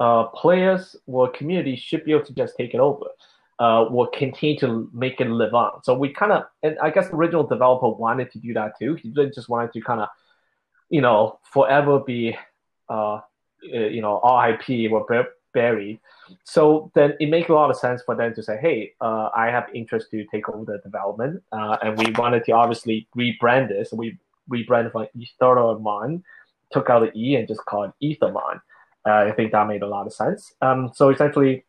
uh, 0.00 0.24
players 0.24 0.96
or 1.06 1.30
community 1.30 1.76
should 1.76 2.04
be 2.04 2.12
able 2.12 2.26
to 2.26 2.34
just 2.34 2.56
take 2.56 2.74
it 2.74 2.80
over, 2.80 3.06
uh, 3.60 3.86
will 3.88 4.08
continue 4.08 4.58
to 4.58 4.90
make 4.92 5.20
it 5.20 5.28
live 5.28 5.54
on. 5.54 5.84
So 5.84 5.96
we 5.96 6.12
kind 6.12 6.32
of, 6.32 6.46
and 6.64 6.76
I 6.80 6.90
guess 6.90 7.08
the 7.08 7.14
original 7.14 7.46
developer 7.46 7.88
wanted 7.88 8.32
to 8.32 8.38
do 8.40 8.52
that 8.54 8.72
too. 8.76 8.94
He 8.94 9.10
just 9.32 9.48
wanted 9.48 9.72
to 9.72 9.80
kind 9.82 10.00
of, 10.00 10.08
you 10.90 11.00
know, 11.00 11.38
forever 11.44 12.00
be, 12.00 12.36
uh, 12.88 13.20
you 13.62 14.02
know, 14.02 14.20
RIP 14.20 14.90
or 14.90 15.06
buried. 15.56 15.98
So 16.44 16.90
then 16.94 17.14
it 17.18 17.28
makes 17.30 17.48
a 17.48 17.54
lot 17.60 17.70
of 17.70 17.76
sense 17.76 18.02
for 18.06 18.14
them 18.14 18.34
to 18.34 18.42
say, 18.42 18.56
hey, 18.60 18.92
uh, 19.00 19.28
I 19.34 19.46
have 19.56 19.66
interest 19.74 20.10
to 20.10 20.24
take 20.32 20.48
over 20.48 20.64
the 20.70 20.78
development. 20.88 21.42
Uh, 21.50 21.76
and 21.82 21.98
we 21.98 22.06
wanted 22.12 22.44
to 22.44 22.52
obviously 22.52 23.08
rebrand 23.16 23.68
this. 23.68 23.92
We 23.92 24.18
rebranded 24.48 24.92
from 24.92 25.06
Etheremon, 25.16 26.22
took 26.70 26.90
out 26.90 27.00
the 27.00 27.18
E 27.18 27.36
and 27.36 27.48
just 27.48 27.64
called 27.64 27.92
it 28.00 28.20
Ethermon. 28.20 28.60
Uh, 29.06 29.30
I 29.30 29.32
think 29.32 29.52
that 29.52 29.66
made 29.66 29.82
a 29.82 29.88
lot 29.96 30.06
of 30.06 30.12
sense. 30.12 30.52
Um, 30.60 30.90
so 30.94 31.10
essentially, 31.10 31.64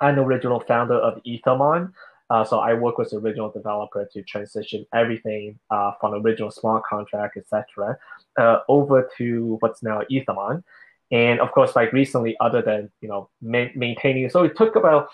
I'm 0.00 0.16
the 0.16 0.22
original 0.22 0.60
founder 0.60 0.98
of 1.08 1.20
Ethermon. 1.24 1.92
Uh, 2.28 2.44
so 2.44 2.58
I 2.58 2.74
work 2.74 2.98
with 2.98 3.10
the 3.10 3.18
original 3.18 3.50
developer 3.50 4.08
to 4.12 4.22
transition 4.22 4.84
everything 4.92 5.58
uh, 5.70 5.92
from 6.00 6.12
the 6.12 6.20
original 6.20 6.50
smart 6.50 6.82
contract, 6.84 7.36
etc., 7.36 7.96
uh, 8.36 8.58
over 8.68 9.08
to 9.18 9.56
what's 9.60 9.82
now 9.82 10.02
Ethermon. 10.10 10.62
And 11.10 11.40
of 11.40 11.52
course, 11.52 11.76
like 11.76 11.92
recently, 11.92 12.36
other 12.40 12.62
than 12.62 12.90
you 13.00 13.08
know 13.08 13.30
ma- 13.40 13.72
maintaining, 13.74 14.28
so 14.30 14.44
it 14.44 14.56
took 14.56 14.76
about. 14.76 15.08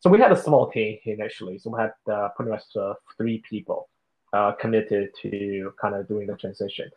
So 0.00 0.10
we 0.10 0.20
had 0.20 0.32
a 0.32 0.36
small 0.36 0.70
team 0.70 0.98
initially. 1.06 1.58
So 1.58 1.70
we 1.70 1.80
had 1.80 1.92
uh, 2.12 2.28
pretty 2.36 2.50
much 2.50 2.64
uh, 2.78 2.92
three 3.16 3.42
people 3.48 3.88
uh, 4.34 4.52
committed 4.52 5.10
to 5.22 5.72
kind 5.80 5.94
of 5.94 6.06
doing 6.06 6.26
the 6.26 6.36
transition. 6.36 6.90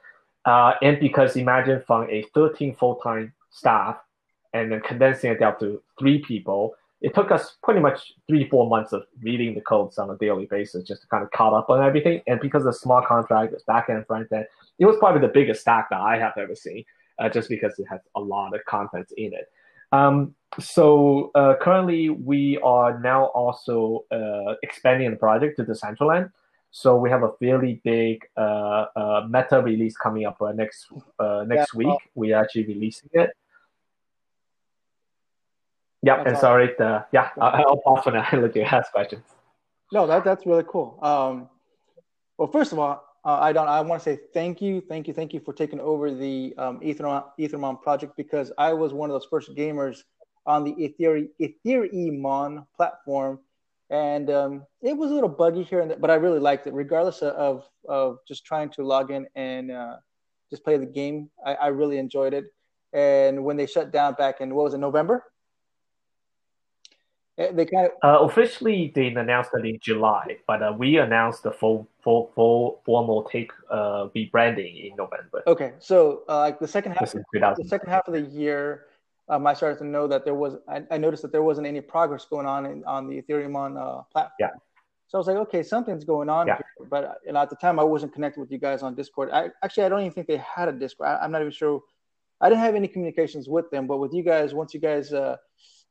Uh, 0.46 0.74
and 0.82 1.00
because 1.00 1.36
imagine 1.36 1.82
from 1.86 2.10
a 2.10 2.24
13 2.34 2.75
full-time 2.75 3.34
staff 3.50 3.98
and 4.54 4.72
then 4.72 4.82
condensing 4.82 5.32
it 5.32 5.39
down 5.39 5.60
to 5.60 5.82
three 6.00 6.20
people, 6.20 6.74
it 7.01 7.13
took 7.13 7.32
us 7.32 7.58
pretty 7.63 7.80
much 7.80 8.13
three, 8.27 8.50
four 8.50 8.68
months 8.68 8.92
of 8.92 9.04
reading 9.22 9.54
the 9.54 9.62
codes 9.62 10.00
on 10.00 10.10
a 10.10 10.18
daily 10.18 10.46
basis 10.46 10.84
just 10.84 11.01
to 11.01 11.08
kind 11.10 11.24
of 11.24 11.30
caught 11.32 11.54
up 11.54 11.70
on 11.70 11.84
everything. 11.84 12.22
And 12.27 12.39
because 12.39 12.66
of 12.66 12.75
small 12.75 13.04
contract, 13.04 13.54
back 13.68 13.89
end, 13.89 14.06
front 14.08 14.32
end, 14.32 14.46
it 14.80 14.86
was 14.86 14.96
probably 14.98 15.22
the 15.22 15.34
biggest 15.34 15.62
stack 15.62 15.89
that 15.92 16.00
I 16.00 16.18
have 16.18 16.34
ever 16.38 16.56
seen, 16.56 16.86
uh, 17.19 17.29
just 17.29 17.50
because 17.50 17.77
it 17.79 17.86
has 17.89 18.01
a 18.15 18.19
lot 18.19 18.55
of 18.55 18.63
content 18.65 19.12
in 19.17 19.33
it. 19.33 19.51
Um, 19.91 20.36
so 20.59 21.31
uh, 21.36 21.55
currently, 21.62 22.09
we 22.09 22.57
are 22.59 23.00
now 23.00 23.25
also 23.27 24.05
uh, 24.12 24.55
expanding 24.63 25.12
the 25.12 25.17
project 25.17 25.57
to 25.57 25.63
Decentraland. 25.63 26.31
So 26.71 26.97
we 26.97 27.09
have 27.09 27.24
a 27.24 27.31
fairly 27.39 27.81
big 27.83 28.27
uh, 28.36 28.86
uh, 28.95 29.27
meta 29.29 29.62
release 29.62 29.95
coming 29.95 30.25
up 30.25 30.41
uh, 30.41 30.51
next 30.51 30.88
next 31.45 31.71
yeah. 31.74 31.77
week. 31.77 32.00
We're 32.13 32.38
actually 32.38 32.65
releasing 32.65 33.09
it. 33.13 33.31
Yeah, 36.03 36.24
and 36.25 36.38
sorry. 36.38 36.74
The, 36.77 37.05
yeah, 37.12 37.29
I'll 37.39 37.77
pause 37.77 38.03
for 38.03 38.12
now 38.12 38.27
and 38.31 38.43
let 38.43 38.55
you 38.55 38.63
ask 38.63 38.91
questions. 38.91 39.24
No, 39.91 40.05
that 40.07 40.24
that's 40.24 40.45
really 40.45 40.65
cool. 40.67 41.00
Um, 41.01 41.50
well, 42.38 42.50
first 42.50 42.71
of 42.71 42.79
all, 42.79 43.03
uh, 43.27 43.39
I 43.41 43.51
don't. 43.51 43.67
I 43.67 43.81
want 43.81 44.01
to 44.01 44.10
say 44.10 44.22
thank 44.34 44.62
you, 44.62 44.79
thank 44.79 45.05
you, 45.05 45.13
thank 45.13 45.34
you 45.34 45.41
for 45.41 45.53
taking 45.53 45.81
over 45.81 46.13
the 46.13 46.53
um, 46.57 46.79
Ethermon, 46.79 47.25
Ethermon 47.38 47.81
project 47.81 48.13
because 48.15 48.53
I 48.57 48.72
was 48.72 48.93
one 48.93 49.10
of 49.10 49.13
those 49.13 49.27
first 49.29 49.53
gamers 49.53 49.98
on 50.46 50.63
the 50.63 50.74
Ether, 50.81 51.27
Etheremon 51.41 52.65
platform, 52.77 53.39
and 53.89 54.29
um, 54.29 54.65
it 54.81 54.96
was 54.96 55.12
a 55.12 55.13
little 55.13 55.29
buggy 55.29 55.63
here 55.63 55.81
and 55.81 55.91
there, 55.91 55.98
but 56.00 56.10
I 56.10 56.15
really 56.15 56.39
liked 56.39 56.67
it, 56.67 56.74
regardless 56.74 57.22
of 57.22 57.67
of 57.86 58.19
just 58.25 58.46
trying 58.46 58.69
to 58.72 58.84
log 58.84 59.12
in 59.12 59.27
and 59.36 59.72
uh, 59.72 59.98
just 60.50 60.63
play 60.63 60.77
the 60.77 60.86
game. 60.86 61.29
I, 61.46 61.55
I 61.55 61.67
really 61.67 61.98
enjoyed 61.98 62.34
it. 62.34 62.46
And 62.93 63.43
when 63.43 63.57
they 63.57 63.67
shut 63.67 63.91
down 63.91 64.13
back 64.13 64.39
in 64.39 64.55
what 64.55 64.63
was 64.63 64.74
it, 64.74 64.77
November? 64.77 65.25
Eh, 67.38 67.51
they 67.51 67.65
kind 67.65 67.88
of 67.88 67.91
uh, 68.03 68.25
officially 68.25 68.91
they 68.96 69.08
announced 69.08 69.51
it 69.53 69.65
in 69.65 69.77
July, 69.79 70.38
but 70.48 70.63
uh, 70.63 70.74
we 70.75 70.98
announced 70.98 71.44
the 71.44 71.51
full 71.51 71.88
full 72.03 72.32
full 72.34 72.82
formal 72.84 73.24
take 73.24 73.51
uh, 73.70 74.08
rebranding 74.15 74.89
in 74.89 74.96
November. 74.96 75.44
Okay, 75.46 75.74
so 75.77 76.24
uh, 76.27 76.39
like 76.39 76.60
the 76.60 76.67
second 76.67 76.94
half, 76.94 77.12
the 77.12 77.65
second 77.67 77.89
half 77.89 78.08
of 78.08 78.13
the 78.13 78.22
year, 78.22 78.86
um, 79.29 79.46
I 79.46 79.53
started 79.53 79.77
to 79.79 79.86
know 79.86 80.08
that 80.08 80.25
there 80.25 80.34
was. 80.34 80.56
I, 80.67 80.84
I, 80.89 80.98
noticed 80.98 81.22
that 81.22 81.32
there 81.32 81.44
wasn't 81.44 81.67
any 81.67 81.79
progress 81.79 82.25
going 82.25 82.48
on 82.48 82.65
in, 82.65 82.84
on 82.86 83.08
the 83.08 83.22
Etheremon 83.22 83.77
uh, 83.77 84.01
platform. 84.12 84.34
Yeah. 84.39 84.50
So 85.08 85.17
I 85.17 85.20
was 85.20 85.27
like, 85.27 85.38
okay, 85.38 85.62
something's 85.62 86.03
going 86.03 86.29
on. 86.29 86.48
Yeah. 86.48 86.58
Here. 86.58 86.88
But 86.89 87.20
at 87.27 87.50
the 87.50 87.56
time, 87.56 87.79
I 87.79 87.84
wasn't 87.84 88.13
connected 88.13 88.39
with 88.39 88.51
you 88.51 88.58
guys 88.58 88.82
on 88.82 88.96
Discord. 88.96 89.29
I 89.32 89.50
actually, 89.63 89.84
I 89.84 89.89
don't 89.89 90.01
even 90.01 90.12
think 90.12 90.27
they 90.27 90.38
had 90.38 90.70
a 90.70 90.72
Discord. 90.74 91.10
I, 91.10 91.24
am 91.24 91.32
not 91.32 91.41
even 91.41 91.53
sure. 91.53 91.82
I 92.41 92.50
didn't 92.50 92.62
have 92.62 92.75
any 92.75 92.88
communications 92.88 93.48
with 93.48 93.70
them, 93.70 93.86
but 93.86 93.98
with 93.98 94.13
you 94.13 94.24
guys, 94.24 94.53
once 94.53 94.74
you 94.74 94.79
guys 94.79 95.13
uh, 95.13 95.38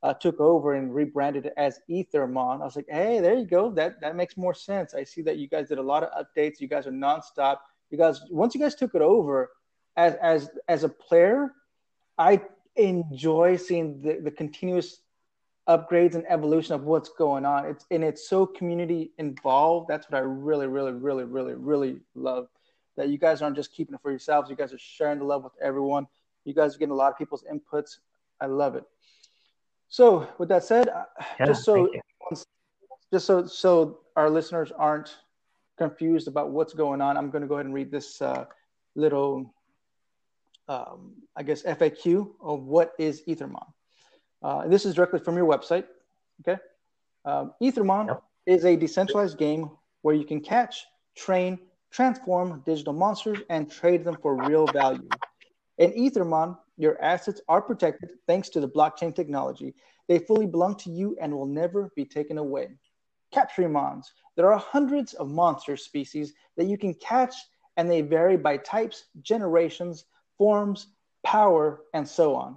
uh, 0.06 0.14
took 0.14 0.38
over 0.38 0.74
and 0.74 0.94
rebranded 0.94 1.46
it 1.46 1.52
as 1.56 1.80
Ethermon. 1.90 2.60
I 2.60 2.64
was 2.64 2.76
like, 2.76 2.86
hey, 2.88 3.18
there 3.18 3.34
you 3.34 3.44
go. 3.44 3.72
That 3.72 4.00
that 4.00 4.14
makes 4.14 4.36
more 4.36 4.54
sense. 4.54 4.94
I 4.94 5.02
see 5.02 5.20
that 5.22 5.36
you 5.36 5.48
guys 5.48 5.68
did 5.68 5.78
a 5.78 5.82
lot 5.82 6.04
of 6.04 6.10
updates. 6.24 6.60
You 6.60 6.68
guys 6.68 6.86
are 6.86 6.92
nonstop. 6.92 7.58
You 7.90 7.98
guys, 7.98 8.20
once 8.30 8.54
you 8.54 8.60
guys 8.60 8.76
took 8.76 8.94
it 8.94 9.02
over, 9.02 9.50
as 9.96 10.14
as 10.22 10.48
as 10.68 10.84
a 10.84 10.88
player, 10.88 11.54
I 12.18 12.40
enjoy 12.76 13.56
seeing 13.56 14.00
the, 14.00 14.20
the 14.22 14.30
continuous 14.30 15.00
upgrades 15.68 16.14
and 16.14 16.24
evolution 16.28 16.76
of 16.76 16.84
what's 16.84 17.08
going 17.08 17.44
on. 17.44 17.66
It's 17.66 17.84
and 17.90 18.04
it's 18.04 18.28
so 18.28 18.46
community 18.46 19.10
involved. 19.18 19.88
That's 19.88 20.08
what 20.08 20.18
I 20.18 20.22
really, 20.22 20.68
really, 20.68 20.92
really, 20.92 21.24
really, 21.24 21.54
really 21.54 21.96
love. 22.14 22.46
That 22.96 23.08
you 23.08 23.18
guys 23.18 23.42
aren't 23.42 23.56
just 23.56 23.72
keeping 23.72 23.96
it 23.96 24.02
for 24.02 24.12
yourselves. 24.12 24.50
You 24.50 24.54
guys 24.54 24.72
are 24.72 24.78
sharing 24.78 25.18
the 25.18 25.24
love 25.24 25.42
with 25.42 25.54
everyone. 25.60 26.06
You 26.44 26.54
guys 26.54 26.76
are 26.76 26.78
getting 26.78 26.92
a 26.92 27.02
lot 27.02 27.10
of 27.10 27.18
people's 27.18 27.44
inputs. 27.52 27.96
I 28.40 28.46
love 28.46 28.76
it. 28.76 28.84
So, 29.88 30.28
with 30.38 30.48
that 30.48 30.64
said, 30.64 30.88
uh, 30.88 31.04
yeah, 31.38 31.46
just 31.46 31.64
so 31.64 31.88
just 33.12 33.26
so 33.26 33.46
so 33.46 34.00
our 34.16 34.28
listeners 34.28 34.72
aren't 34.76 35.16
confused 35.78 36.28
about 36.28 36.50
what's 36.50 36.74
going 36.74 37.00
on, 37.00 37.16
I'm 37.16 37.30
going 37.30 37.42
to 37.42 37.48
go 37.48 37.54
ahead 37.54 37.66
and 37.66 37.74
read 37.74 37.90
this 37.90 38.20
uh, 38.20 38.46
little, 38.94 39.54
um, 40.68 41.12
I 41.36 41.42
guess, 41.42 41.62
FAQ 41.62 42.30
of 42.40 42.62
what 42.64 42.94
is 42.98 43.22
Ethermon. 43.28 43.66
Uh, 44.42 44.66
this 44.68 44.84
is 44.84 44.94
directly 44.94 45.20
from 45.20 45.36
your 45.36 45.46
website. 45.46 45.84
Okay, 46.40 46.60
um, 47.24 47.52
Ethermon 47.62 48.08
yep. 48.08 48.22
is 48.46 48.64
a 48.64 48.76
decentralized 48.76 49.38
game 49.38 49.70
where 50.02 50.14
you 50.14 50.24
can 50.24 50.40
catch, 50.40 50.84
train, 51.16 51.58
transform 51.90 52.62
digital 52.66 52.92
monsters, 52.92 53.38
and 53.50 53.70
trade 53.70 54.04
them 54.04 54.16
for 54.20 54.36
real 54.48 54.66
value. 54.66 55.08
In 55.78 55.92
Ethermon, 55.92 56.56
your 56.78 57.02
assets 57.02 57.40
are 57.48 57.60
protected 57.60 58.10
thanks 58.26 58.48
to 58.50 58.60
the 58.60 58.68
blockchain 58.68 59.14
technology. 59.14 59.74
They 60.08 60.18
fully 60.18 60.46
belong 60.46 60.76
to 60.76 60.90
you 60.90 61.16
and 61.20 61.34
will 61.34 61.46
never 61.46 61.90
be 61.96 62.04
taken 62.04 62.38
away. 62.38 62.68
Capturing 63.32 63.72
mons. 63.72 64.12
There 64.36 64.52
are 64.52 64.58
hundreds 64.58 65.14
of 65.14 65.30
monster 65.30 65.76
species 65.76 66.32
that 66.56 66.66
you 66.66 66.78
can 66.78 66.94
catch, 66.94 67.34
and 67.76 67.90
they 67.90 68.00
vary 68.00 68.36
by 68.36 68.56
types, 68.58 69.06
generations, 69.22 70.04
forms, 70.38 70.88
power, 71.24 71.82
and 71.92 72.08
so 72.08 72.34
on. 72.34 72.56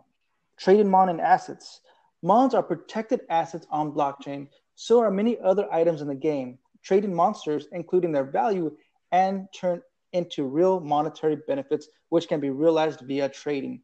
Trading 0.58 0.90
mon 0.90 1.10
and 1.10 1.20
assets. 1.20 1.82
Mons 2.22 2.54
are 2.54 2.64
protected 2.64 3.22
assets 3.30 3.66
on 3.70 3.94
blockchain. 3.94 4.48
So 4.76 5.00
are 5.00 5.12
many 5.12 5.40
other 5.40 5.72
items 5.74 6.02
in 6.02 6.08
the 6.08 6.16
game. 6.16 6.60
Trading 6.84 7.14
monsters, 7.14 7.68
including 7.72 8.12
their 8.12 8.26
value, 8.26 8.76
and 9.12 9.48
turn 9.54 9.82
into 10.14 10.46
real 10.46 10.80
monetary 10.80 11.38
benefits, 11.48 11.88
which 12.10 12.28
can 12.28 12.40
be 12.40 12.50
realized 12.50 13.02
via 13.02 13.30
trading 13.30 13.82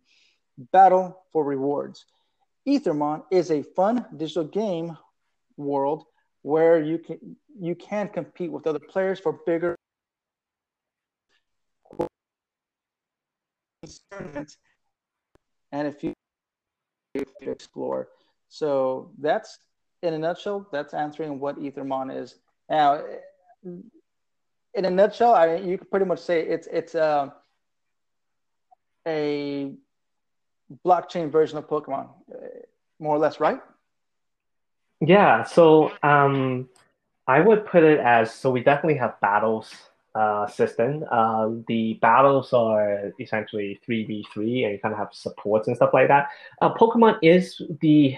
battle 0.72 1.24
for 1.32 1.44
rewards. 1.44 2.06
Ethermon 2.68 3.24
is 3.32 3.52
a 3.52 3.62
fun 3.62 4.06
digital 4.18 4.46
game 4.46 4.98
world 5.58 6.06
where 6.42 6.82
you 6.82 6.98
can 6.98 7.36
you 7.60 7.76
can 7.76 8.08
compete 8.10 8.52
with 8.52 8.68
other 8.68 8.80
players 8.80 9.20
for 9.20 9.40
bigger 9.46 9.76
and 15.72 15.88
if 15.88 16.04
you 16.04 16.14
explore. 17.42 18.10
So 18.50 19.12
that's 19.20 19.60
in 20.02 20.14
a 20.14 20.18
nutshell, 20.18 20.68
that's 20.72 20.94
answering 20.94 21.40
what 21.40 21.60
Ethermon 21.60 22.16
is. 22.16 22.36
Now, 22.70 23.04
in 24.76 24.86
a 24.86 24.90
nutshell, 24.90 25.34
I 25.34 25.56
mean, 25.56 25.70
you 25.70 25.78
could 25.78 25.90
pretty 25.90 26.06
much 26.06 26.20
say 26.20 26.42
it's 26.42 26.68
it's 26.72 26.96
uh, 26.96 27.30
a 29.08 29.72
blockchain 30.86 31.32
version 31.32 31.58
of 31.58 31.68
Pokemon, 31.68 32.10
uh, 32.32 32.36
more 33.00 33.16
or 33.16 33.20
less, 33.20 33.40
right? 33.40 33.62
Yeah. 35.02 35.44
So 35.44 35.92
um, 36.04 36.70
I 37.28 37.40
would 37.40 37.66
put 37.66 37.84
it 37.84 38.00
as 38.00 38.34
so 38.34 38.52
we 38.52 38.62
definitely 38.62 38.98
have 38.98 39.20
battles 39.22 39.74
uh, 40.14 40.48
system. 40.48 41.06
Uh, 41.10 41.50
the 41.68 41.96
battles 42.02 42.54
are 42.54 43.12
essentially 43.20 43.80
three 43.86 44.06
v 44.06 44.26
three, 44.34 44.64
and 44.64 44.74
you 44.74 44.80
kind 44.80 44.94
of 44.94 45.00
have 45.00 45.14
supports 45.14 45.68
and 45.68 45.76
stuff 45.76 45.92
like 45.94 46.08
that. 46.08 46.30
Uh, 46.62 46.74
Pokemon 46.74 47.18
is 47.22 47.62
the 47.82 48.16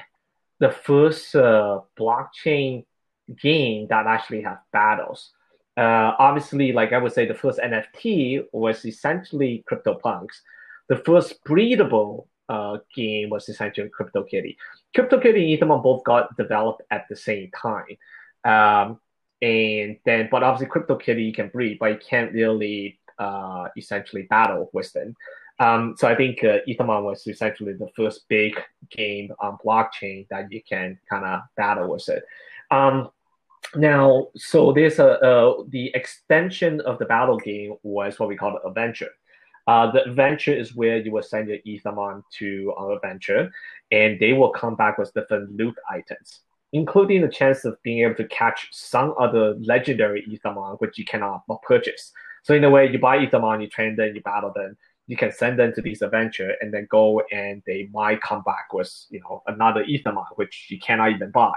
the 0.59 0.71
first 0.71 1.35
uh, 1.35 1.81
blockchain 1.99 2.85
game 3.41 3.87
that 3.89 4.07
actually 4.07 4.41
have 4.41 4.59
battles. 4.71 5.31
Uh, 5.77 6.15
obviously, 6.17 6.72
like 6.72 6.91
I 6.91 6.98
would 6.98 7.13
say, 7.13 7.25
the 7.25 7.36
first 7.36 7.60
NFT 7.60 8.46
was 8.51 8.84
essentially 8.84 9.63
CryptoPunks. 9.72 10.39
The 10.89 10.98
first 10.98 11.43
breedable 11.43 12.25
uh, 12.50 12.77
game 12.96 13.29
was 13.29 13.48
essentially 13.48 13.89
CryptoKitty. 13.89 14.55
CryptoKitty 14.96 15.53
and 15.53 15.69
Ethermon 15.69 15.84
both 15.84 16.03
got 16.03 16.36
developed 16.36 16.81
at 16.89 17.05
the 17.10 17.15
same 17.15 17.51
time. 17.55 17.98
Um, 18.43 19.00
and 19.41 19.98
then, 20.05 20.29
but 20.31 20.41
obviously 20.41 20.74
CryptoKitty 20.74 21.25
you 21.27 21.34
can 21.34 21.50
breed, 21.50 21.77
but 21.79 21.91
you 21.91 22.00
can't 22.10 22.34
really 22.34 23.00
uh, 23.19 23.67
essentially 23.77 24.24
battle 24.24 24.72
with 24.74 24.91
them. 24.93 25.15
Um, 25.60 25.96
so 25.98 26.07
I 26.07 26.15
think 26.15 26.43
uh, 26.43 26.60
was 26.67 27.25
essentially 27.27 27.74
the 27.74 27.89
first 27.96 28.27
big 28.29 28.60
game 28.91 29.31
on 29.39 29.57
blockchain 29.65 30.27
that 30.29 30.51
you 30.51 30.62
can 30.67 31.00
kind 31.10 31.25
of 31.25 31.41
battle 31.55 31.91
with 31.91 32.07
it. 32.10 32.24
Um, 32.69 33.10
now, 33.75 34.27
so 34.35 34.71
there's 34.71 34.99
a, 34.99 35.17
a, 35.21 35.67
the 35.69 35.91
extension 35.93 36.81
of 36.81 36.99
the 36.99 37.05
battle 37.05 37.37
game 37.37 37.75
was 37.83 38.19
what 38.19 38.29
we 38.29 38.37
call 38.37 38.53
the 38.53 38.67
adventure. 38.67 39.09
Uh, 39.67 39.91
the 39.91 40.03
adventure 40.05 40.53
is 40.53 40.75
where 40.75 40.97
you 40.97 41.11
will 41.11 41.23
send 41.23 41.49
your 41.49 41.57
Ethermon 41.67 42.23
to 42.39 42.73
an 42.79 42.91
adventure, 42.93 43.51
and 43.91 44.17
they 44.19 44.31
will 44.31 44.49
come 44.49 44.75
back 44.75 44.97
with 44.97 45.13
different 45.13 45.51
loot 45.57 45.75
items, 45.89 46.39
including 46.71 47.21
the 47.21 47.27
chance 47.27 47.65
of 47.65 47.81
being 47.83 47.99
able 47.99 48.15
to 48.15 48.27
catch 48.29 48.69
some 48.71 49.13
other 49.19 49.55
legendary 49.55 50.25
Ethermon, 50.25 50.79
which 50.79 50.97
you 50.97 51.03
cannot 51.03 51.43
purchase. 51.63 52.13
So 52.43 52.53
in 52.53 52.63
a 52.63 52.69
way, 52.69 52.89
you 52.89 52.97
buy 52.97 53.17
Ethermon, 53.17 53.61
you 53.61 53.67
train 53.67 53.97
them, 53.97 54.15
you 54.15 54.21
battle 54.21 54.53
them, 54.55 54.77
you 55.07 55.17
can 55.17 55.31
send 55.33 55.59
them 55.59 55.73
to 55.73 55.81
these 55.81 56.01
adventure 56.01 56.55
and 56.61 56.73
then 56.73 56.87
go 56.89 57.21
and 57.31 57.61
they 57.65 57.89
might 57.93 58.21
come 58.21 58.43
back 58.43 58.73
with 58.73 58.93
you 59.09 59.19
know 59.21 59.41
another 59.47 59.83
Ethermon, 59.83 60.25
which 60.35 60.67
you 60.69 60.79
cannot 60.79 61.11
even 61.11 61.31
buy. 61.31 61.53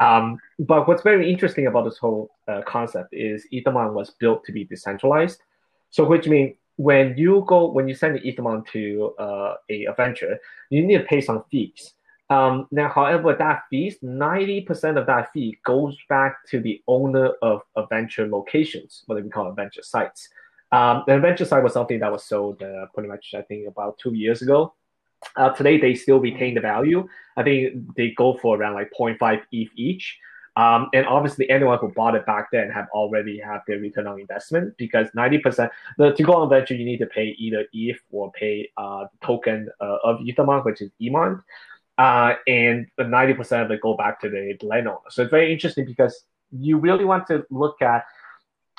Um, 0.00 0.38
but 0.58 0.86
what's 0.86 1.02
very 1.02 1.30
interesting 1.30 1.66
about 1.66 1.84
this 1.84 1.98
whole 1.98 2.30
uh, 2.46 2.62
concept 2.66 3.12
is 3.12 3.46
Ethermon 3.52 3.92
was 3.92 4.10
built 4.10 4.44
to 4.44 4.52
be 4.52 4.64
decentralized. 4.64 5.42
So 5.90 6.04
which 6.04 6.26
means 6.26 6.54
when 6.76 7.16
you 7.16 7.44
go 7.48 7.70
when 7.70 7.88
you 7.88 7.94
send 7.94 8.14
the 8.14 8.20
Ethermon 8.20 8.66
to 8.68 9.14
uh, 9.18 9.54
a 9.68 9.86
adventure, 9.86 10.38
you 10.70 10.84
need 10.86 10.98
to 10.98 11.04
pay 11.04 11.20
some 11.20 11.44
fees. 11.50 11.94
Um, 12.30 12.66
now, 12.70 12.90
however, 12.90 13.34
that 13.34 13.62
fees, 13.70 13.96
90% 14.04 14.98
of 14.98 15.06
that 15.06 15.32
fee 15.32 15.58
goes 15.64 15.96
back 16.10 16.36
to 16.50 16.60
the 16.60 16.82
owner 16.86 17.30
of 17.40 17.62
adventure 17.74 18.28
locations, 18.28 19.02
what 19.06 19.22
we 19.22 19.30
call 19.30 19.48
adventure 19.48 19.82
sites. 19.82 20.28
Um, 20.70 21.04
the 21.06 21.14
adventure 21.14 21.46
site 21.46 21.62
was 21.62 21.72
something 21.72 21.98
that 22.00 22.12
was 22.12 22.24
sold 22.24 22.62
uh, 22.62 22.86
pretty 22.92 23.08
much, 23.08 23.32
I 23.34 23.42
think, 23.42 23.66
about 23.66 23.98
two 23.98 24.14
years 24.14 24.42
ago. 24.42 24.74
Uh, 25.36 25.50
today, 25.50 25.78
they 25.78 25.94
still 25.94 26.20
retain 26.20 26.54
the 26.54 26.60
value. 26.60 27.06
I 27.36 27.42
think 27.42 27.94
they 27.96 28.10
go 28.10 28.38
for 28.38 28.56
around 28.56 28.74
like 28.74 28.92
0.5 28.98 29.42
ETH 29.52 29.68
each. 29.76 30.18
Um, 30.56 30.88
and 30.92 31.06
obviously, 31.06 31.48
anyone 31.50 31.78
who 31.78 31.88
bought 31.92 32.16
it 32.16 32.26
back 32.26 32.48
then 32.50 32.68
have 32.70 32.88
already 32.92 33.38
have 33.38 33.60
their 33.68 33.78
return 33.78 34.08
on 34.08 34.20
investment 34.20 34.76
because 34.76 35.06
90% 35.16 35.70
the, 35.98 36.12
to 36.12 36.22
go 36.24 36.32
on 36.34 36.48
venture, 36.48 36.74
you 36.74 36.84
need 36.84 36.98
to 36.98 37.06
pay 37.06 37.36
either 37.38 37.64
ETH 37.72 38.00
or 38.10 38.32
pay 38.32 38.68
uh, 38.76 39.06
token 39.22 39.68
uh, 39.80 39.98
of 40.02 40.18
Ethermon, 40.18 40.64
which 40.64 40.82
is 40.82 40.90
EMON. 41.00 41.40
Uh, 41.96 42.34
and 42.46 42.86
90% 42.98 43.64
of 43.64 43.70
it 43.70 43.80
go 43.80 43.96
back 43.96 44.20
to 44.20 44.28
the 44.28 44.56
landowner. 44.62 44.98
So 45.10 45.22
it's 45.22 45.30
very 45.30 45.52
interesting 45.52 45.84
because 45.84 46.24
you 46.50 46.78
really 46.78 47.04
want 47.04 47.26
to 47.28 47.44
look 47.50 47.80
at 47.82 48.04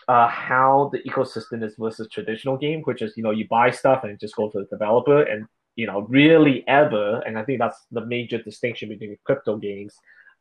uh, 0.09 0.27
how 0.27 0.89
the 0.91 0.99
ecosystem 0.99 1.63
is 1.63 1.75
versus 1.77 2.09
traditional 2.11 2.57
game, 2.57 2.81
which 2.83 3.01
is 3.01 3.15
you 3.15 3.23
know 3.23 3.31
you 3.31 3.47
buy 3.47 3.69
stuff 3.71 4.03
and 4.03 4.19
just 4.19 4.35
go 4.35 4.49
to 4.49 4.59
the 4.59 4.65
developer, 4.65 5.21
and 5.21 5.45
you 5.79 5.87
know 5.87 6.01
really 6.01 6.57
ever, 6.67 7.21
and 7.25 7.37
I 7.37 7.43
think 7.43 7.59
that's 7.59 7.79
the 7.91 8.05
major 8.05 8.39
distinction 8.49 8.89
between 8.89 9.17
crypto 9.23 9.57
games, 9.57 9.93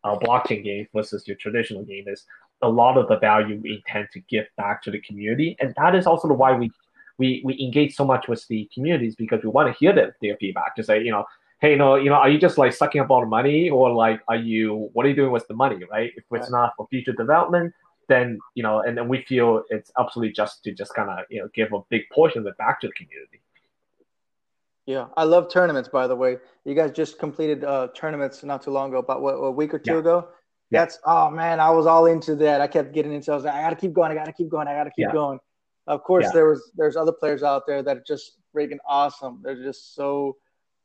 uh, 0.04 0.16
blockchain 0.18 0.62
games 0.64 0.88
versus 0.94 1.26
your 1.28 1.36
traditional 1.36 1.84
game 1.84 2.04
is 2.08 2.24
a 2.62 2.68
lot 2.68 2.98
of 2.98 3.08
the 3.08 3.18
value 3.18 3.60
we 3.62 3.76
intend 3.76 4.08
to 4.14 4.20
give 4.32 4.46
back 4.56 4.82
to 4.82 4.90
the 4.90 5.00
community, 5.00 5.56
and 5.60 5.74
that 5.76 5.94
is 5.94 6.06
also 6.06 6.28
why 6.28 6.52
we 6.52 6.70
we 7.18 7.42
we 7.44 7.52
engage 7.60 7.94
so 7.94 8.04
much 8.04 8.28
with 8.28 8.46
the 8.48 8.68
communities 8.74 9.14
because 9.14 9.42
we 9.42 9.48
want 9.48 9.72
to 9.72 9.78
hear 9.78 9.92
their, 9.94 10.16
their 10.22 10.36
feedback 10.36 10.74
to 10.76 10.82
say 10.82 11.02
you 11.02 11.12
know 11.12 11.24
hey, 11.60 11.74
no, 11.74 11.96
you 11.96 12.08
know, 12.08 12.14
are 12.14 12.28
you 12.28 12.38
just 12.38 12.56
like 12.56 12.72
sucking 12.72 13.00
up 13.00 13.10
all 13.10 13.20
the 13.20 13.26
money, 13.26 13.68
or 13.68 13.92
like, 13.92 14.20
are 14.28 14.36
you, 14.36 14.90
what 14.92 15.04
are 15.04 15.08
you 15.08 15.16
doing 15.16 15.32
with 15.32 15.48
the 15.48 15.54
money, 15.54 15.80
right? 15.90 16.12
If 16.16 16.22
it's 16.30 16.50
right. 16.50 16.50
not 16.52 16.74
for 16.76 16.86
future 16.88 17.12
development, 17.12 17.74
then 18.08 18.38
you 18.54 18.62
know, 18.62 18.80
and 18.80 18.96
then 18.96 19.08
we 19.08 19.22
feel 19.22 19.62
it's 19.68 19.92
absolutely 19.98 20.32
just 20.32 20.64
to 20.64 20.72
just 20.72 20.94
kind 20.94 21.10
of 21.10 21.18
you 21.30 21.40
know 21.40 21.48
give 21.54 21.72
a 21.72 21.80
big 21.90 22.02
portion 22.12 22.40
of 22.40 22.46
it 22.46 22.56
back 22.56 22.80
to 22.80 22.88
the 22.88 22.92
community. 22.94 23.40
Yeah, 24.88 25.08
I 25.18 25.24
love 25.24 25.52
tournaments. 25.52 25.90
By 25.90 26.06
the 26.06 26.16
way, 26.16 26.38
you 26.64 26.74
guys 26.74 26.92
just 26.92 27.18
completed 27.18 27.62
uh, 27.62 27.88
tournaments 27.94 28.42
not 28.42 28.62
too 28.62 28.70
long 28.70 28.88
ago, 28.88 29.00
about 29.00 29.20
what 29.20 29.32
a 29.32 29.50
week 29.50 29.74
or 29.74 29.78
two 29.78 29.92
yeah. 29.92 29.98
ago. 29.98 30.28
Yeah. 30.70 30.80
That's 30.80 30.98
oh 31.04 31.28
man, 31.30 31.60
I 31.60 31.68
was 31.68 31.86
all 31.86 32.06
into 32.06 32.34
that. 32.36 32.62
I 32.62 32.68
kept 32.68 32.94
getting 32.94 33.12
into. 33.12 33.30
I 33.30 33.34
was 33.34 33.44
like, 33.44 33.52
I 33.52 33.60
gotta 33.60 33.76
keep 33.76 33.92
going. 33.92 34.10
I 34.10 34.14
gotta 34.14 34.32
keep 34.32 34.48
going. 34.48 34.66
I 34.66 34.72
gotta 34.72 34.90
keep 34.90 35.08
yeah. 35.08 35.12
going. 35.12 35.40
Of 35.86 36.02
course, 36.04 36.32
there 36.32 36.46
was 36.46 36.72
there's 36.74 36.96
other 36.96 37.12
players 37.12 37.42
out 37.42 37.64
there 37.66 37.82
that 37.82 37.98
are 37.98 38.04
just 38.06 38.38
freaking 38.56 38.78
awesome. 38.88 39.42
They're 39.44 39.62
just 39.62 39.94
so 39.94 40.38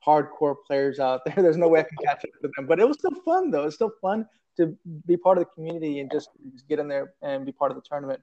hardcore 0.05 0.55
players 0.67 0.99
out 0.99 1.21
there. 1.23 1.35
There's 1.41 1.55
no 1.55 1.69
way 1.69 1.79
I 1.79 1.83
can 1.83 1.97
catch 2.03 2.25
up 2.25 2.31
with 2.41 2.51
them. 2.57 2.65
But 2.67 2.81
it 2.81 2.87
was 2.87 2.97
still 2.97 3.15
fun 3.23 3.51
though. 3.51 3.63
It's 3.63 3.75
still 3.75 3.93
fun 4.01 4.27
to 4.57 4.77
be 5.07 5.15
part 5.15 5.37
of 5.37 5.45
the 5.45 5.49
community 5.55 6.01
and 6.01 6.11
just, 6.11 6.29
just 6.51 6.67
get 6.67 6.79
in 6.79 6.89
there 6.89 7.13
and 7.21 7.45
be 7.45 7.53
part 7.53 7.71
of 7.71 7.77
the 7.77 7.83
tournament. 7.87 8.19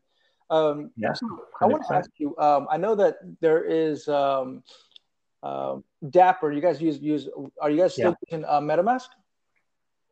Um, 0.50 0.90
yeah, 0.96 1.14
I 1.62 1.64
want 1.64 1.84
to 1.88 1.94
ask 1.94 2.10
you. 2.18 2.36
Um, 2.36 2.66
I 2.70 2.76
know 2.76 2.94
that 2.96 3.16
there 3.40 3.64
is 3.64 4.08
um, 4.08 4.62
uh, 5.42 5.76
Dapper. 6.08 6.52
You 6.52 6.60
guys 6.60 6.80
use 6.80 6.98
use. 7.00 7.28
Are 7.60 7.70
you 7.70 7.78
guys 7.78 7.92
still 7.92 8.10
yeah. 8.10 8.36
using 8.36 8.44
uh, 8.44 8.60
MetaMask? 8.60 9.08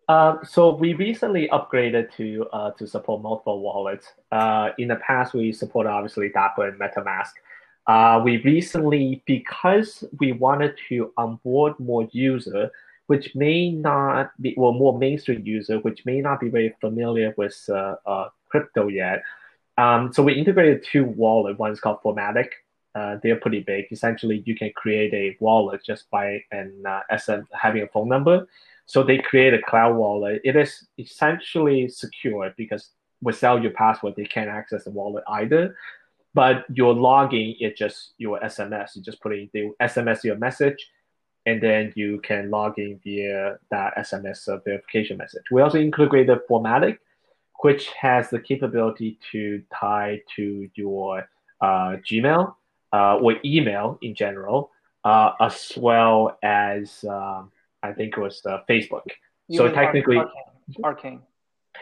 Um, 0.08 0.40
so 0.42 0.74
we 0.74 0.94
recently 0.94 1.48
upgraded 1.48 2.14
to 2.16 2.46
uh, 2.52 2.70
to 2.72 2.86
support 2.86 3.22
multiple 3.22 3.60
wallets. 3.60 4.12
Uh, 4.32 4.70
in 4.78 4.88
the 4.88 4.96
past, 4.96 5.34
we 5.34 5.52
supported 5.52 5.90
obviously 5.90 6.30
Dapper 6.30 6.68
and 6.68 6.80
MetaMask. 6.80 7.32
Uh, 7.86 8.20
we 8.22 8.36
recently, 8.42 9.22
because 9.26 10.04
we 10.18 10.32
wanted 10.32 10.78
to 10.90 11.10
onboard 11.16 11.72
more 11.78 12.06
user, 12.12 12.70
which 13.06 13.34
may 13.34 13.70
not 13.70 14.30
be, 14.42 14.54
well, 14.58 14.72
more 14.72 14.98
mainstream 14.98 15.44
user, 15.46 15.78
which 15.78 16.04
may 16.04 16.20
not 16.20 16.38
be 16.38 16.50
very 16.50 16.74
familiar 16.82 17.32
with 17.38 17.58
uh, 17.70 17.96
uh, 18.04 18.28
crypto 18.50 18.88
yet. 18.88 19.22
Um, 19.78 20.12
so 20.12 20.22
we 20.22 20.34
integrated 20.34 20.84
two 20.84 21.04
wallets. 21.04 21.58
One 21.58 21.70
is 21.70 21.80
called 21.80 22.02
Fortmatic. 22.02 22.48
Uh, 22.94 23.16
they're 23.22 23.36
pretty 23.36 23.60
big. 23.60 23.86
Essentially, 23.90 24.42
you 24.46 24.56
can 24.56 24.72
create 24.74 25.12
a 25.14 25.36
wallet 25.40 25.80
just 25.84 26.10
by 26.10 26.42
an 26.52 26.82
uh, 26.86 27.00
having 27.52 27.82
a 27.82 27.88
phone 27.88 28.08
number. 28.08 28.46
So 28.86 29.02
they 29.02 29.18
create 29.18 29.54
a 29.54 29.60
cloud 29.60 29.96
wallet. 29.96 30.40
It 30.44 30.56
is 30.56 30.86
essentially 30.98 31.88
secure 31.88 32.52
because 32.56 32.90
without 33.20 33.62
your 33.62 33.72
password, 33.72 34.14
they 34.16 34.24
can't 34.24 34.48
access 34.48 34.84
the 34.84 34.90
wallet 34.90 35.24
either. 35.28 35.76
But 36.34 36.64
your 36.72 36.94
logging 36.94 37.56
is 37.60 37.78
just 37.78 38.12
your 38.18 38.40
SMS. 38.40 38.96
You 38.96 39.02
just 39.02 39.20
put 39.20 39.32
in 39.32 39.50
the 39.52 39.70
SMS 39.80 40.24
your 40.24 40.36
message, 40.36 40.76
and 41.46 41.62
then 41.62 41.92
you 41.96 42.20
can 42.20 42.50
log 42.50 42.78
in 42.78 43.00
via 43.02 43.58
that 43.70 43.96
SMS 43.96 44.46
verification 44.64 45.16
message. 45.16 45.42
We 45.50 45.62
also 45.62 45.78
integrated 45.78 46.38
Fortmatic, 46.48 46.98
which 47.60 47.88
has 48.00 48.30
the 48.30 48.40
capability 48.40 49.18
to 49.32 49.62
tie 49.72 50.22
to 50.36 50.68
your 50.74 51.28
uh, 51.60 51.96
Gmail 52.08 52.54
uh, 52.92 53.16
or 53.16 53.36
email 53.44 53.98
in 54.02 54.14
general, 54.14 54.70
uh, 55.04 55.32
as 55.40 55.72
well 55.76 56.38
as 56.42 57.04
um, 57.08 57.50
I 57.82 57.92
think 57.92 58.16
it 58.16 58.20
was 58.20 58.42
uh, 58.46 58.58
Facebook. 58.68 59.04
You 59.48 59.58
so 59.58 59.70
technically, 59.70 60.18
Arcane. 60.18 60.84
Arcane. 60.84 61.22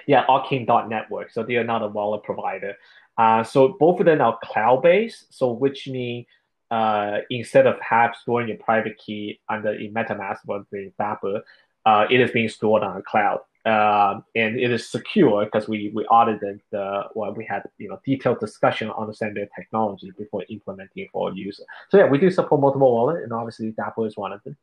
Yeah, 0.06 0.24
Arcane.network. 0.28 1.30
So 1.30 1.42
they 1.42 1.56
are 1.56 1.64
not 1.64 1.82
a 1.82 1.88
wallet 1.88 2.22
provider. 2.22 2.74
Uh, 3.18 3.42
so 3.42 3.76
both 3.80 3.98
of 4.00 4.06
them 4.06 4.20
are 4.20 4.38
cloud 4.42 4.82
based. 4.82 5.34
So 5.34 5.52
which 5.52 5.88
means 5.88 6.26
uh, 6.70 7.18
instead 7.30 7.66
of 7.66 7.80
have 7.80 8.14
storing 8.20 8.48
your 8.48 8.58
private 8.58 8.98
key 8.98 9.40
under 9.48 9.70
a 9.70 9.90
MetaMask 9.90 10.38
or 10.46 10.66
the 10.70 10.92
Dapper, 10.98 11.42
uh, 11.84 12.06
it 12.10 12.20
is 12.20 12.30
being 12.30 12.48
stored 12.48 12.82
on 12.82 12.96
a 12.96 13.02
cloud. 13.02 13.40
Uh, 13.66 14.20
and 14.36 14.60
it 14.60 14.70
is 14.70 14.88
secure 14.88 15.44
because 15.44 15.68
we, 15.68 15.90
we 15.92 16.04
audited 16.04 16.60
the 16.70 17.02
well 17.16 17.34
we 17.34 17.44
had 17.44 17.62
you 17.78 17.88
know 17.88 17.98
detailed 18.04 18.38
discussion 18.38 18.90
on 18.90 19.08
the 19.08 19.32
their 19.34 19.48
technology 19.58 20.12
before 20.16 20.44
implementing 20.48 21.02
it 21.02 21.08
for 21.12 21.30
a 21.30 21.34
user. 21.34 21.64
So 21.90 21.98
yeah, 21.98 22.06
we 22.06 22.18
do 22.18 22.30
support 22.30 22.60
multiple 22.60 22.92
wallet, 22.92 23.24
and 23.24 23.32
obviously 23.32 23.72
Dapper 23.72 24.06
is 24.06 24.16
one 24.16 24.32
of 24.32 24.40
them. 24.44 24.56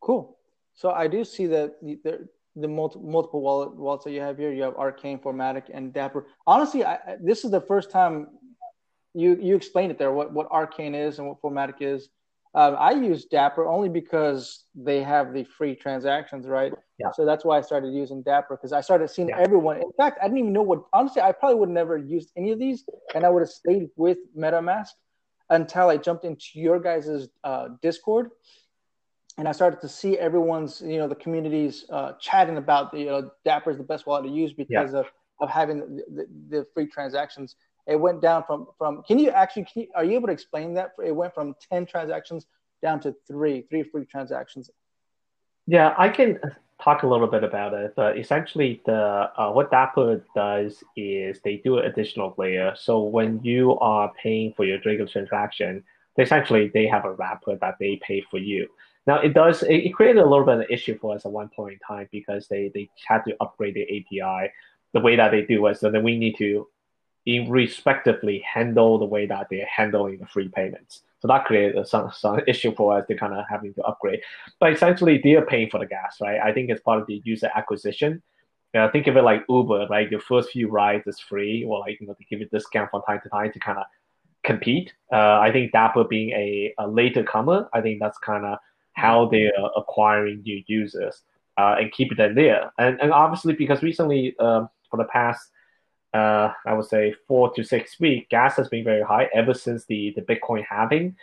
Cool. 0.00 0.36
So 0.74 0.90
I 0.90 1.06
do 1.06 1.24
see 1.24 1.46
that 1.46 1.76
there, 2.02 2.18
the 2.56 2.66
multi- 2.66 2.98
multiple 3.00 3.40
wallet 3.40 3.76
wallets 3.76 4.04
that 4.04 4.10
you 4.10 4.20
have 4.20 4.38
here. 4.38 4.52
You 4.52 4.64
have 4.64 4.74
Arcane, 4.74 5.20
Fortmatic, 5.20 5.64
and 5.72 5.92
Dapper. 5.92 6.26
Honestly, 6.48 6.84
I, 6.84 7.16
this 7.20 7.44
is 7.44 7.52
the 7.52 7.60
first 7.60 7.92
time 7.92 8.26
you 9.14 9.38
you 9.40 9.54
explained 9.54 9.92
it 9.92 9.98
there. 9.98 10.10
What 10.10 10.32
what 10.32 10.50
Arcane 10.50 10.96
is 10.96 11.20
and 11.20 11.28
what 11.28 11.40
Fortmatic 11.40 11.76
is. 11.80 12.08
Um, 12.56 12.74
I 12.78 12.92
use 12.92 13.26
Dapper 13.26 13.66
only 13.66 13.88
because 13.88 14.64
they 14.74 15.02
have 15.02 15.34
the 15.34 15.44
free 15.44 15.74
transactions, 15.74 16.46
right? 16.46 16.72
Yeah. 16.98 17.10
So 17.12 17.26
that's 17.26 17.44
why 17.44 17.58
I 17.58 17.60
started 17.60 17.92
using 17.92 18.22
Dapper 18.22 18.56
because 18.56 18.72
I 18.72 18.80
started 18.80 19.08
seeing 19.08 19.28
yeah. 19.28 19.38
everyone. 19.38 19.76
In 19.76 19.92
fact, 19.96 20.18
I 20.22 20.24
didn't 20.24 20.38
even 20.38 20.52
know 20.54 20.62
what. 20.62 20.84
Honestly, 20.92 21.20
I 21.20 21.32
probably 21.32 21.60
would 21.60 21.68
never 21.68 21.98
used 21.98 22.32
any 22.36 22.52
of 22.52 22.58
these, 22.58 22.84
and 23.14 23.24
I 23.24 23.28
would 23.28 23.40
have 23.40 23.50
stayed 23.50 23.90
with 23.96 24.18
MetaMask 24.34 24.88
until 25.50 25.90
I 25.90 25.98
jumped 25.98 26.24
into 26.24 26.46
your 26.54 26.80
guys' 26.80 27.28
uh, 27.44 27.68
Discord 27.82 28.30
and 29.38 29.46
I 29.46 29.52
started 29.52 29.80
to 29.80 29.88
see 29.88 30.18
everyone's, 30.18 30.80
you 30.80 30.98
know, 30.98 31.08
the 31.08 31.14
communities 31.14 31.84
uh, 31.90 32.12
chatting 32.20 32.56
about, 32.56 32.92
the, 32.92 33.00
you 33.00 33.06
know, 33.06 33.30
Dapper 33.44 33.70
is 33.70 33.76
the 33.76 33.84
best 33.84 34.06
wallet 34.06 34.24
to 34.24 34.30
use 34.30 34.52
because 34.52 34.92
yeah. 34.92 35.00
of, 35.00 35.06
of 35.40 35.50
having 35.50 35.78
the, 35.78 36.04
the, 36.08 36.26
the, 36.48 36.66
free 36.72 36.86
transactions. 36.86 37.56
It 37.86 37.96
went 37.96 38.20
down 38.20 38.44
from, 38.46 38.66
from 38.78 39.02
can 39.06 39.18
you 39.18 39.30
actually, 39.30 39.64
can 39.64 39.82
you, 39.82 39.88
are 39.94 40.04
you 40.04 40.14
able 40.14 40.26
to 40.26 40.32
explain 40.32 40.74
that? 40.74 40.92
It 41.04 41.14
went 41.14 41.34
from 41.34 41.54
10 41.70 41.86
transactions 41.86 42.46
down 42.82 43.00
to 43.00 43.14
three, 43.26 43.62
three 43.70 43.84
free 43.84 44.04
transactions. 44.04 44.70
Yeah, 45.66 45.94
I 45.96 46.08
can 46.08 46.38
talk 46.82 47.02
a 47.02 47.06
little 47.06 47.26
bit 47.26 47.44
about 47.44 47.74
it. 47.74 47.94
But 47.96 48.18
essentially, 48.18 48.82
the 48.86 49.30
uh, 49.36 49.50
what 49.50 49.70
Dapper 49.70 50.24
does 50.34 50.82
is 50.96 51.40
they 51.42 51.56
do 51.58 51.78
an 51.78 51.86
additional 51.86 52.34
layer. 52.38 52.74
So 52.76 53.02
when 53.02 53.40
you 53.42 53.78
are 53.78 54.12
paying 54.22 54.52
for 54.56 54.64
your 54.64 54.78
Draco 54.78 55.06
transaction, 55.06 55.84
they 56.16 56.22
essentially 56.22 56.70
they 56.72 56.86
have 56.86 57.04
a 57.04 57.12
wrapper 57.12 57.56
that 57.56 57.76
they 57.78 58.00
pay 58.06 58.22
for 58.30 58.38
you. 58.38 58.68
Now 59.06 59.20
it 59.20 59.34
does 59.34 59.62
it, 59.62 59.74
it, 59.74 59.94
created 59.94 60.20
a 60.20 60.28
little 60.28 60.44
bit 60.44 60.54
of 60.54 60.60
an 60.60 60.66
issue 60.70 60.98
for 60.98 61.14
us 61.14 61.24
at 61.24 61.32
one 61.32 61.48
point 61.54 61.74
in 61.74 61.78
time 61.96 62.08
because 62.10 62.48
they 62.48 62.70
they 62.74 62.88
had 63.06 63.22
to 63.26 63.36
upgrade 63.40 63.74
the 63.74 63.82
API. 63.82 64.52
The 64.92 65.00
way 65.00 65.16
that 65.16 65.30
they 65.30 65.42
do 65.42 65.62
was 65.62 65.80
so 65.80 65.90
then 65.90 66.02
we 66.02 66.18
need 66.18 66.36
to 66.38 66.66
respectively 67.26 68.42
handle 68.46 68.98
the 68.98 69.04
way 69.04 69.26
that 69.26 69.48
they're 69.50 69.66
handling 69.66 70.18
the 70.18 70.26
free 70.26 70.48
payments. 70.48 71.02
So 71.20 71.28
that 71.28 71.44
created 71.44 71.86
some, 71.88 72.10
some 72.12 72.40
issue 72.46 72.74
for 72.74 72.98
us 72.98 73.06
to 73.08 73.16
kind 73.16 73.34
of 73.34 73.44
having 73.48 73.74
to 73.74 73.82
upgrade. 73.82 74.20
But 74.60 74.72
essentially, 74.72 75.20
they 75.22 75.34
are 75.34 75.44
paying 75.44 75.70
for 75.70 75.80
the 75.80 75.86
gas, 75.86 76.18
right? 76.20 76.40
I 76.40 76.52
think 76.52 76.70
it's 76.70 76.82
part 76.82 77.00
of 77.00 77.06
the 77.06 77.20
user 77.24 77.50
acquisition. 77.54 78.22
Uh, 78.76 78.90
think 78.90 79.06
of 79.06 79.16
it 79.16 79.22
like 79.22 79.42
Uber, 79.48 79.86
right? 79.88 80.10
Your 80.10 80.20
first 80.20 80.50
few 80.50 80.68
rides 80.68 81.06
is 81.06 81.18
free, 81.18 81.64
or 81.64 81.80
like 81.80 81.98
you 82.00 82.06
know, 82.06 82.14
they 82.18 82.26
give 82.28 82.40
you 82.40 82.46
discount 82.46 82.90
from 82.90 83.02
time 83.02 83.20
to 83.22 83.28
time 83.30 83.50
to 83.52 83.58
kind 83.58 83.78
of 83.78 83.84
compete. 84.44 84.92
Uh, 85.12 85.38
I 85.40 85.50
think 85.50 85.72
Dapper 85.72 86.04
being 86.04 86.30
a, 86.30 86.74
a 86.78 86.86
later 86.86 87.22
comer, 87.22 87.68
I 87.72 87.80
think 87.80 88.00
that's 88.00 88.18
kind 88.18 88.44
of 88.44 88.58
how 88.92 89.28
they 89.28 89.50
are 89.58 89.70
acquiring 89.76 90.42
new 90.42 90.62
users 90.66 91.22
uh, 91.56 91.76
and 91.78 91.92
keeping 91.92 92.16
them 92.16 92.34
there. 92.34 92.70
And, 92.78 93.00
and 93.00 93.12
obviously, 93.12 93.54
because 93.54 93.82
recently, 93.82 94.36
um, 94.38 94.68
for 94.90 94.96
the 94.98 95.04
past, 95.04 95.50
uh, 96.16 96.52
I 96.64 96.74
would 96.74 96.86
say 96.86 97.14
four 97.28 97.52
to 97.54 97.64
six 97.64 98.00
weeks, 98.00 98.26
gas 98.30 98.56
has 98.56 98.68
been 98.68 98.84
very 98.84 99.02
high 99.02 99.28
ever 99.34 99.54
since 99.54 99.84
the, 99.86 100.14
the 100.16 100.22
Bitcoin 100.22 100.64
halving. 100.68 101.16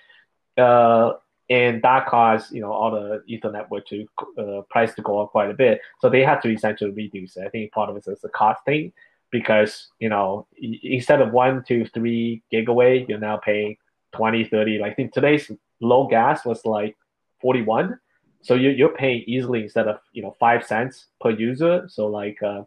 Uh, 0.58 1.14
and 1.50 1.82
that 1.82 2.06
caused 2.08 2.54
you 2.54 2.62
know 2.62 2.72
all 2.72 2.92
the 2.92 3.22
ether 3.28 3.52
network 3.52 3.86
to 3.88 4.08
uh, 4.38 4.62
price 4.70 4.94
to 4.96 5.02
go 5.02 5.22
up 5.22 5.32
quite 5.32 5.50
a 5.50 5.54
bit. 5.54 5.82
So 6.00 6.10
they 6.10 6.24
had 6.24 6.42
to 6.44 6.50
essentially 6.50 6.92
reduce 6.92 7.36
it. 7.38 7.46
I 7.46 7.50
think 7.50 7.72
part 7.72 7.90
of 7.90 7.98
it 7.98 8.08
is 8.08 8.24
a 8.24 8.30
cost 8.30 8.64
thing 8.66 8.94
because 9.32 9.90
you 10.00 10.10
know 10.10 10.48
instead 10.84 11.22
of 11.22 11.34
one 11.34 11.64
to 11.68 11.86
three 11.88 12.44
gigawatt 12.54 13.10
you're 13.10 13.18
now 13.18 13.36
paying 13.36 13.76
20 14.16 14.46
30 14.46 14.78
like 14.78 14.92
i 14.92 14.94
think 14.94 15.12
today's 15.12 15.50
low 15.82 16.06
gas 16.06 16.46
was 16.46 16.64
like 16.66 16.96
41 17.42 17.98
so 18.44 18.56
you're, 18.56 18.74
you're 18.74 18.90
paying 18.90 19.24
easily 19.26 19.64
instead 19.64 19.88
of 19.88 20.00
you 20.12 20.22
know 20.22 20.36
five 20.40 20.66
cents 20.66 21.08
per 21.22 21.32
user. 21.32 21.86
So 21.88 22.08
like 22.08 22.44
uh, 22.44 22.64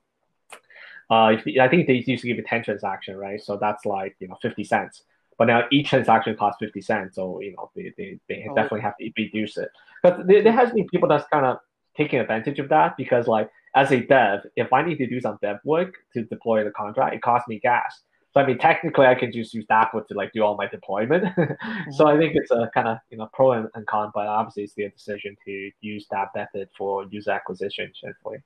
uh, 1.11 1.37
I 1.61 1.69
think 1.69 1.87
they 1.87 1.95
used 1.95 2.23
to 2.23 2.27
give 2.27 2.37
you 2.37 2.42
10 2.42 2.64
transaction, 2.64 3.16
right? 3.16 3.40
So 3.40 3.57
that's 3.57 3.85
like, 3.85 4.16
you 4.19 4.29
know, 4.29 4.37
50 4.42 4.64
cents. 4.64 5.03
But 5.38 5.47
now 5.47 5.64
each 5.71 5.90
transaction 5.90 6.37
costs 6.37 6.59
50 6.61 6.81
cents. 6.81 7.16
So, 7.16 7.40
you 7.40 7.55
know, 7.55 7.71
they, 7.77 7.92
they, 7.97 8.19
they 8.29 8.47
oh, 8.51 8.55
definitely 8.55 8.81
have 8.81 8.97
to 8.99 9.11
reduce 9.16 9.57
it. 9.59 9.69
But 10.03 10.27
there, 10.27 10.42
there 10.42 10.53
has 10.53 10.73
been 10.73 10.88
people 10.88 11.09
that's 11.09 11.29
kind 11.29 11.47
of 11.47 11.59
taking 11.97 12.21
advantage 12.21 12.59
of 12.59 12.69
that 12.71 12.97
because 12.97 13.27
like 13.27 13.51
as 13.75 13.92
a 13.92 14.01
dev, 14.01 14.40
if 14.57 14.73
I 14.73 14.83
need 14.83 14.99
to 14.99 15.07
do 15.07 15.21
some 15.21 15.38
dev 15.42 15.59
work 15.64 15.95
to 16.14 16.25
deploy 16.25 16.64
the 16.64 16.71
contract, 16.71 17.14
it 17.14 17.23
costs 17.23 17.49
me 17.49 17.61
gas. 17.61 18.03
So 18.33 18.40
I 18.42 18.47
mean, 18.47 18.59
technically, 18.59 19.07
I 19.07 19.14
can 19.14 19.33
just 19.33 19.55
use 19.55 19.64
Dapper 19.64 20.03
to 20.03 20.14
like 20.14 20.33
do 20.33 20.42
all 20.42 20.57
my 20.57 20.66
deployment. 20.66 21.25
mm-hmm. 21.25 21.90
So 21.92 22.07
I 22.07 22.19
think 22.19 22.35
it's 22.35 22.51
a 22.51 22.71
kind 22.75 22.88
of 22.88 22.99
you 23.11 23.16
know 23.16 23.31
pro 23.33 23.53
and, 23.53 23.69
and, 23.75 23.87
con, 23.87 24.11
but 24.14 24.27
obviously 24.27 24.64
it's 24.64 24.75
their 24.75 24.90
decision 24.90 25.37
to 25.47 25.71
use 25.81 26.07
that 26.11 26.29
method 26.35 26.69
for 26.77 27.07
user 27.11 27.31
acquisition. 27.31 27.90
Generally. 27.99 28.42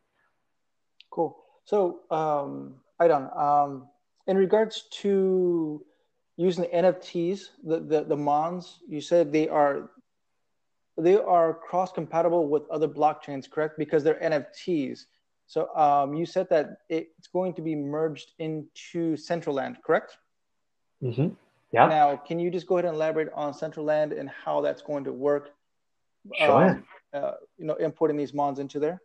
Cool. 1.11 1.37
So, 1.65 2.01
um, 2.11 2.75
Aidan, 3.01 3.31
um, 3.37 3.89
in 4.27 4.37
regards 4.37 4.85
to 5.03 5.85
using 6.37 6.65
the 6.65 6.77
NFTs, 6.77 7.51
the, 7.65 7.81
the 7.81 8.05
the 8.05 8.17
Mons, 8.17 8.79
you 8.89 9.01
said 9.01 9.33
they 9.33 9.49
are 9.49 9.91
they 10.97 11.17
are 11.17 11.55
cross 11.55 11.93
compatible 11.93 12.49
with 12.49 12.69
other 12.71 12.89
blockchains, 12.89 13.51
correct? 13.51 13.79
Because 13.79 14.05
they're 14.05 14.21
NFTs. 14.21 15.07
So 15.47 15.75
um, 15.75 16.15
you 16.15 16.27
said 16.27 16.49
that 16.51 16.79
it's 16.89 17.27
going 17.27 17.55
to 17.55 17.63
be 17.63 17.75
merged 17.75 18.33
into 18.39 19.17
Centraland, 19.17 19.83
correct? 19.83 20.17
Mm-hmm. 21.03 21.29
Yeah. 21.73 21.87
Now, 21.87 22.17
can 22.17 22.39
you 22.39 22.51
just 22.51 22.67
go 22.67 22.77
ahead 22.77 22.85
and 22.85 22.95
elaborate 22.95 23.31
on 23.35 23.53
Centraland 23.53 24.19
and 24.19 24.29
how 24.29 24.61
that's 24.61 24.83
going 24.83 25.05
to 25.05 25.13
work? 25.13 25.51
Sure. 26.39 26.69
Um, 26.69 26.85
uh, 27.13 27.33
you 27.59 27.65
know, 27.65 27.75
importing 27.75 28.17
these 28.17 28.35
Mons 28.35 28.59
into 28.59 28.79
there. 28.79 29.01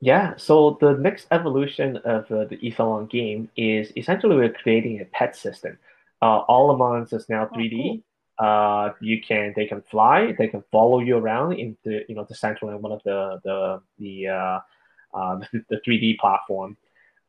Yeah. 0.00 0.34
So 0.36 0.76
the 0.80 0.92
next 0.92 1.26
evolution 1.30 1.96
of 1.98 2.30
uh, 2.30 2.44
the 2.44 2.58
Ethereum 2.58 3.08
game 3.08 3.48
is 3.56 3.92
essentially 3.96 4.36
we're 4.36 4.52
creating 4.52 5.00
a 5.00 5.04
pet 5.06 5.34
system. 5.34 5.78
Uh, 6.20 6.38
all 6.48 6.68
the 6.68 6.76
Mons 6.76 7.12
is 7.12 7.28
now 7.28 7.46
3D. 7.46 7.74
Oh, 7.74 7.92
cool 7.92 8.02
uh, 8.38 8.90
you 9.00 9.20
can 9.20 9.52
they 9.56 9.66
can 9.66 9.82
fly, 9.82 10.32
they 10.38 10.48
can 10.48 10.62
follow 10.70 11.00
you 11.00 11.16
around 11.16 11.54
in 11.54 11.76
the 11.84 12.04
you 12.08 12.14
know 12.14 12.26
the 12.28 12.34
central 12.34 12.70
and 12.70 12.82
one 12.82 12.92
of 12.92 13.02
the 13.04 13.40
the 13.44 13.80
the 13.98 14.28
uh, 14.28 14.60
uh, 15.14 15.40
the 15.70 15.80
three 15.84 15.98
D 15.98 16.18
platform. 16.20 16.76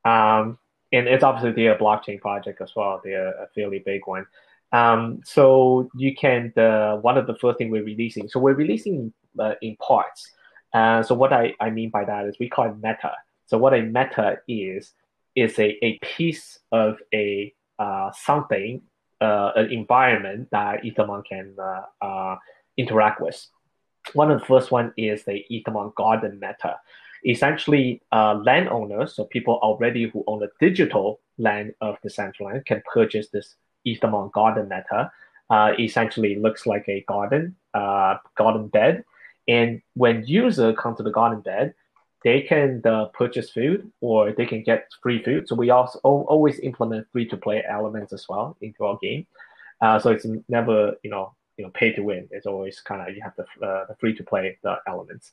Um, 0.03 0.58
and 0.91 1.08
it's 1.08 1.23
obviously 1.23 1.51
their 1.51 1.77
blockchain 1.77 2.19
project 2.19 2.62
as 2.62 2.73
well. 2.75 3.01
They're 3.03 3.30
a 3.30 3.47
fairly 3.56 3.80
big 3.80 4.01
one. 4.06 4.25
Um, 4.71 5.21
so 5.23 5.89
you 5.95 6.15
can 6.15 6.51
the 6.56 6.99
one 7.01 7.17
of 7.17 7.27
the 7.27 7.36
first 7.36 7.58
thing 7.58 7.69
we're 7.69 7.84
releasing. 7.84 8.27
So 8.27 8.39
we're 8.39 8.53
releasing 8.53 9.13
uh, 9.39 9.56
in 9.62 9.77
parts. 9.77 10.32
Uh, 10.73 11.01
so 11.03 11.15
what 11.15 11.34
I, 11.34 11.53
I 11.60 11.69
mean 11.69 11.89
by 11.89 12.06
that 12.06 12.25
is 12.25 12.38
we 12.39 12.49
call 12.49 12.65
it 12.65 12.75
meta. 12.75 13.13
So 13.45 13.58
what 13.58 13.73
a 13.73 13.82
meta 13.82 14.39
is 14.47 14.93
is 15.36 15.58
a, 15.60 15.84
a 15.86 15.99
piece 15.99 16.60
of 16.71 16.97
a 17.13 17.53
uh, 17.80 18.12
something 18.12 18.82
uh, 19.21 19.51
an 19.56 19.71
environment 19.71 20.47
that 20.51 20.84
Ethermon 20.84 21.23
can 21.25 21.56
uh, 21.60 22.06
uh, 22.06 22.36
interact 22.77 23.21
with. 23.21 23.47
One 24.13 24.32
of 24.32 24.39
the 24.39 24.45
first 24.45 24.71
one 24.71 24.93
is 24.97 25.23
the 25.23 25.43
Ethermon 25.51 25.93
Garden 25.95 26.39
Meta. 26.39 26.80
Essentially, 27.25 28.01
uh, 28.12 28.36
landowners, 28.36 29.15
so 29.15 29.25
people 29.25 29.56
already 29.63 30.08
who 30.10 30.23
own 30.27 30.39
the 30.39 30.49
digital 30.60 31.19
land 31.39 31.73
of 31.82 31.97
Decentraland, 32.06 32.65
can 32.65 32.82
purchase 32.93 33.30
this 33.30 33.56
Ethermon 33.88 34.32
Garden 34.32 34.69
Meta. 34.69 35.12
Essentially, 35.80 36.36
looks 36.36 36.65
like 36.65 36.88
a 36.88 37.03
garden, 37.08 37.56
garden 37.73 38.67
bed. 38.67 39.03
And 39.48 39.82
when 39.94 40.26
user 40.26 40.74
come 40.74 40.96
to 40.96 41.04
the 41.04 41.12
garden 41.12 41.42
bed, 41.42 41.74
they 42.24 42.42
can 42.42 42.82
uh, 42.86 43.06
purchase 43.14 43.52
food 43.52 43.92
or 44.02 44.32
they 44.32 44.46
can 44.46 44.64
get 44.64 44.90
free 45.02 45.24
food. 45.24 45.48
So 45.48 45.56
we 45.56 45.70
also 45.70 46.00
always 46.00 46.60
implement 46.60 47.08
free 47.12 47.28
to 47.28 47.38
play 47.38 47.64
elements 47.68 48.12
as 48.12 48.26
well 48.28 48.58
into 48.62 48.84
our 48.84 48.98
game. 48.98 49.28
Uh, 49.80 50.00
so 50.00 50.10
it's 50.10 50.26
never 50.50 50.94
you 51.04 51.12
know 51.12 51.36
you 51.58 51.64
know 51.64 51.72
pay 51.72 51.94
to 51.94 52.02
win. 52.02 52.28
It's 52.32 52.48
always 52.48 52.80
kind 52.82 53.08
of 53.08 53.16
you 53.16 53.22
have 53.22 53.36
the, 53.38 53.44
uh, 53.66 53.86
the 53.88 53.96
free 54.00 54.16
to 54.16 54.24
play 54.24 54.58
the 54.64 54.78
elements. 54.88 55.32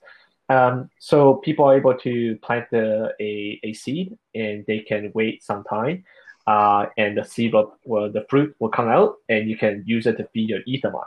Um, 0.48 0.90
so 0.98 1.36
people 1.36 1.64
are 1.64 1.76
able 1.76 1.94
to 1.98 2.36
plant 2.36 2.66
the, 2.70 3.14
a, 3.20 3.60
a 3.62 3.72
seed 3.72 4.18
and 4.34 4.64
they 4.66 4.80
can 4.80 5.10
wait 5.14 5.42
some 5.42 5.64
time. 5.64 6.04
Uh, 6.46 6.86
and 6.98 7.16
the 7.16 7.24
seed 7.24 7.54
will, 7.54 7.78
well, 7.84 8.12
the 8.12 8.26
fruit 8.28 8.54
will 8.58 8.68
come 8.68 8.88
out 8.88 9.16
and 9.28 9.48
you 9.48 9.56
can 9.56 9.82
use 9.86 10.06
it 10.06 10.18
to 10.18 10.28
feed 10.34 10.50
your 10.50 10.60
Ethermon. 10.68 11.06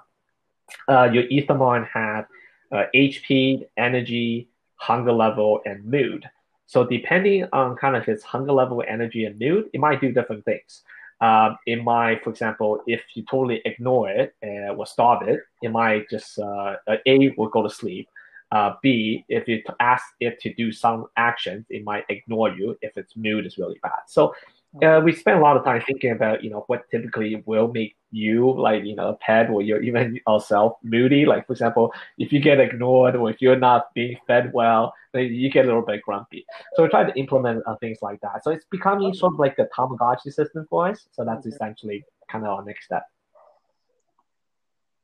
Uh, 0.87 1.09
your 1.13 1.23
Ethermon 1.25 1.87
have 1.87 2.25
HP, 2.71 3.61
uh, 3.61 3.65
energy, 3.77 4.49
hunger 4.75 5.13
level, 5.13 5.61
and 5.65 5.85
mood. 5.85 6.29
So 6.65 6.85
depending 6.85 7.47
on 7.53 7.75
kind 7.77 7.95
of 7.95 8.07
its 8.07 8.23
hunger 8.23 8.51
level, 8.51 8.83
energy, 8.87 9.25
and 9.25 9.39
mood, 9.39 9.69
it 9.73 9.79
might 9.79 10.01
do 10.01 10.11
different 10.11 10.43
things. 10.45 10.83
Um, 11.19 11.57
it 11.65 11.83
might, 11.83 12.23
for 12.23 12.29
example, 12.29 12.83
if 12.85 13.01
you 13.15 13.23
totally 13.23 13.61
ignore 13.65 14.09
it 14.09 14.35
or 14.43 14.85
starve 14.85 15.27
it, 15.27 15.39
it 15.61 15.71
might 15.71 16.09
just 16.09 16.37
uh, 16.37 16.75
A 17.05 17.33
will 17.37 17.49
go 17.49 17.63
to 17.63 17.69
sleep. 17.69 18.07
Uh, 18.51 18.73
B, 18.81 19.25
if 19.27 19.47
you 19.47 19.61
ask 19.79 20.05
it 20.19 20.39
to 20.41 20.53
do 20.53 20.71
some 20.71 21.07
actions, 21.17 21.65
it 21.69 21.83
might 21.83 22.05
ignore 22.09 22.49
you 22.49 22.77
if 22.81 22.97
its 22.97 23.17
mood 23.17 23.45
is 23.45 23.57
really 23.57 23.79
bad. 23.83 24.03
So 24.07 24.33
uh, 24.83 25.01
we 25.03 25.13
spend 25.13 25.39
a 25.39 25.41
lot 25.41 25.57
of 25.57 25.63
time 25.63 25.81
thinking 25.85 26.11
about 26.11 26.43
you 26.43 26.49
know 26.49 26.63
what 26.67 26.89
typically 26.91 27.43
will 27.45 27.67
make 27.67 27.95
you 28.11 28.51
like 28.51 28.83
you 28.83 28.95
know 28.95 29.09
a 29.09 29.15
pet 29.15 29.49
or 29.49 29.61
you're 29.61 29.81
even 29.81 30.19
yourself 30.27 30.77
moody. 30.83 31.25
Like 31.25 31.47
for 31.47 31.53
example 31.53 31.93
if 32.17 32.31
you 32.31 32.39
get 32.39 32.59
ignored 32.59 33.15
or 33.15 33.29
if 33.29 33.41
you're 33.41 33.59
not 33.59 33.93
being 33.93 34.17
fed 34.27 34.51
well 34.53 34.93
then 35.13 35.25
you 35.25 35.49
get 35.49 35.65
a 35.65 35.67
little 35.67 35.81
bit 35.81 36.01
grumpy. 36.01 36.45
So 36.75 36.83
we 36.83 36.89
try 36.89 37.03
to 37.03 37.17
implement 37.17 37.63
uh, 37.65 37.75
things 37.77 37.99
like 38.01 38.21
that. 38.21 38.43
So 38.43 38.51
it's 38.51 38.65
becoming 38.65 39.13
sort 39.13 39.33
of 39.33 39.39
like 39.39 39.55
the 39.55 39.69
tamagotchi 39.75 40.33
system 40.33 40.65
for 40.69 40.87
us. 40.89 41.07
So 41.11 41.25
that's 41.25 41.45
essentially 41.45 42.05
kind 42.29 42.45
of 42.45 42.51
our 42.51 42.63
next 42.63 42.85
step. 42.85 43.03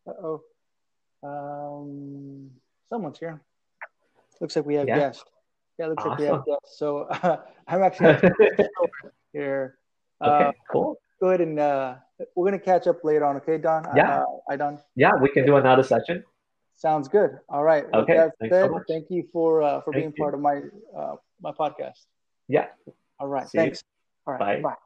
Oh 0.08 0.42
um 1.24 2.52
someone's 2.90 3.20
here. 3.20 3.42
Looks 4.42 4.56
like 4.56 4.66
we 4.66 4.76
have 4.76 4.88
yeah. 4.88 5.00
guests. 5.00 5.24
Yeah 5.80 5.88
looks 5.88 6.02
awesome. 6.02 6.12
like 6.12 6.20
we 6.20 6.26
have 6.26 6.46
guests. 6.46 6.78
So 6.78 7.04
uh, 7.04 7.38
i'm 7.68 7.82
actually 7.82 8.18
here. 9.34 9.78
Okay, 10.22 10.46
uh, 10.46 10.52
cool. 10.72 10.98
Go 11.20 11.28
ahead 11.30 11.42
and 11.42 11.60
uh, 11.60 11.96
we're 12.36 12.46
gonna 12.46 12.60
catch 12.60 12.88
up 12.88 13.04
later 13.04 13.26
on. 13.26 13.38
Okay, 13.38 13.58
Don. 13.58 13.86
Yeah. 13.96 14.20
Uh, 14.20 14.26
I 14.50 14.56
Don. 14.56 14.80
Yeah, 14.96 15.12
we 15.22 15.30
can 15.30 15.46
do 15.46 15.58
another 15.58 15.84
session. 15.84 16.24
Sounds 16.76 17.08
good. 17.08 17.40
All 17.50 17.64
right. 17.64 17.86
Okay. 17.94 18.28
Thanks 18.40 18.56
said, 18.56 18.70
so 18.70 18.82
thank 18.88 19.06
you 19.10 19.28
for 19.32 19.62
uh, 19.62 19.82
for 19.82 19.94
thank 19.94 20.04
being 20.04 20.14
you. 20.18 20.24
part 20.24 20.34
of 20.34 20.40
my 20.40 20.62
uh, 20.98 21.16
my 21.42 21.52
podcast. 21.52 22.06
Yeah. 22.48 22.68
All 23.20 23.28
right. 23.28 23.48
See 23.48 23.58
Thanks. 23.58 23.84
You. 24.28 24.34
All 24.34 24.40
right. 24.40 24.62
Bye. 24.62 24.70
Bye. 24.70 24.83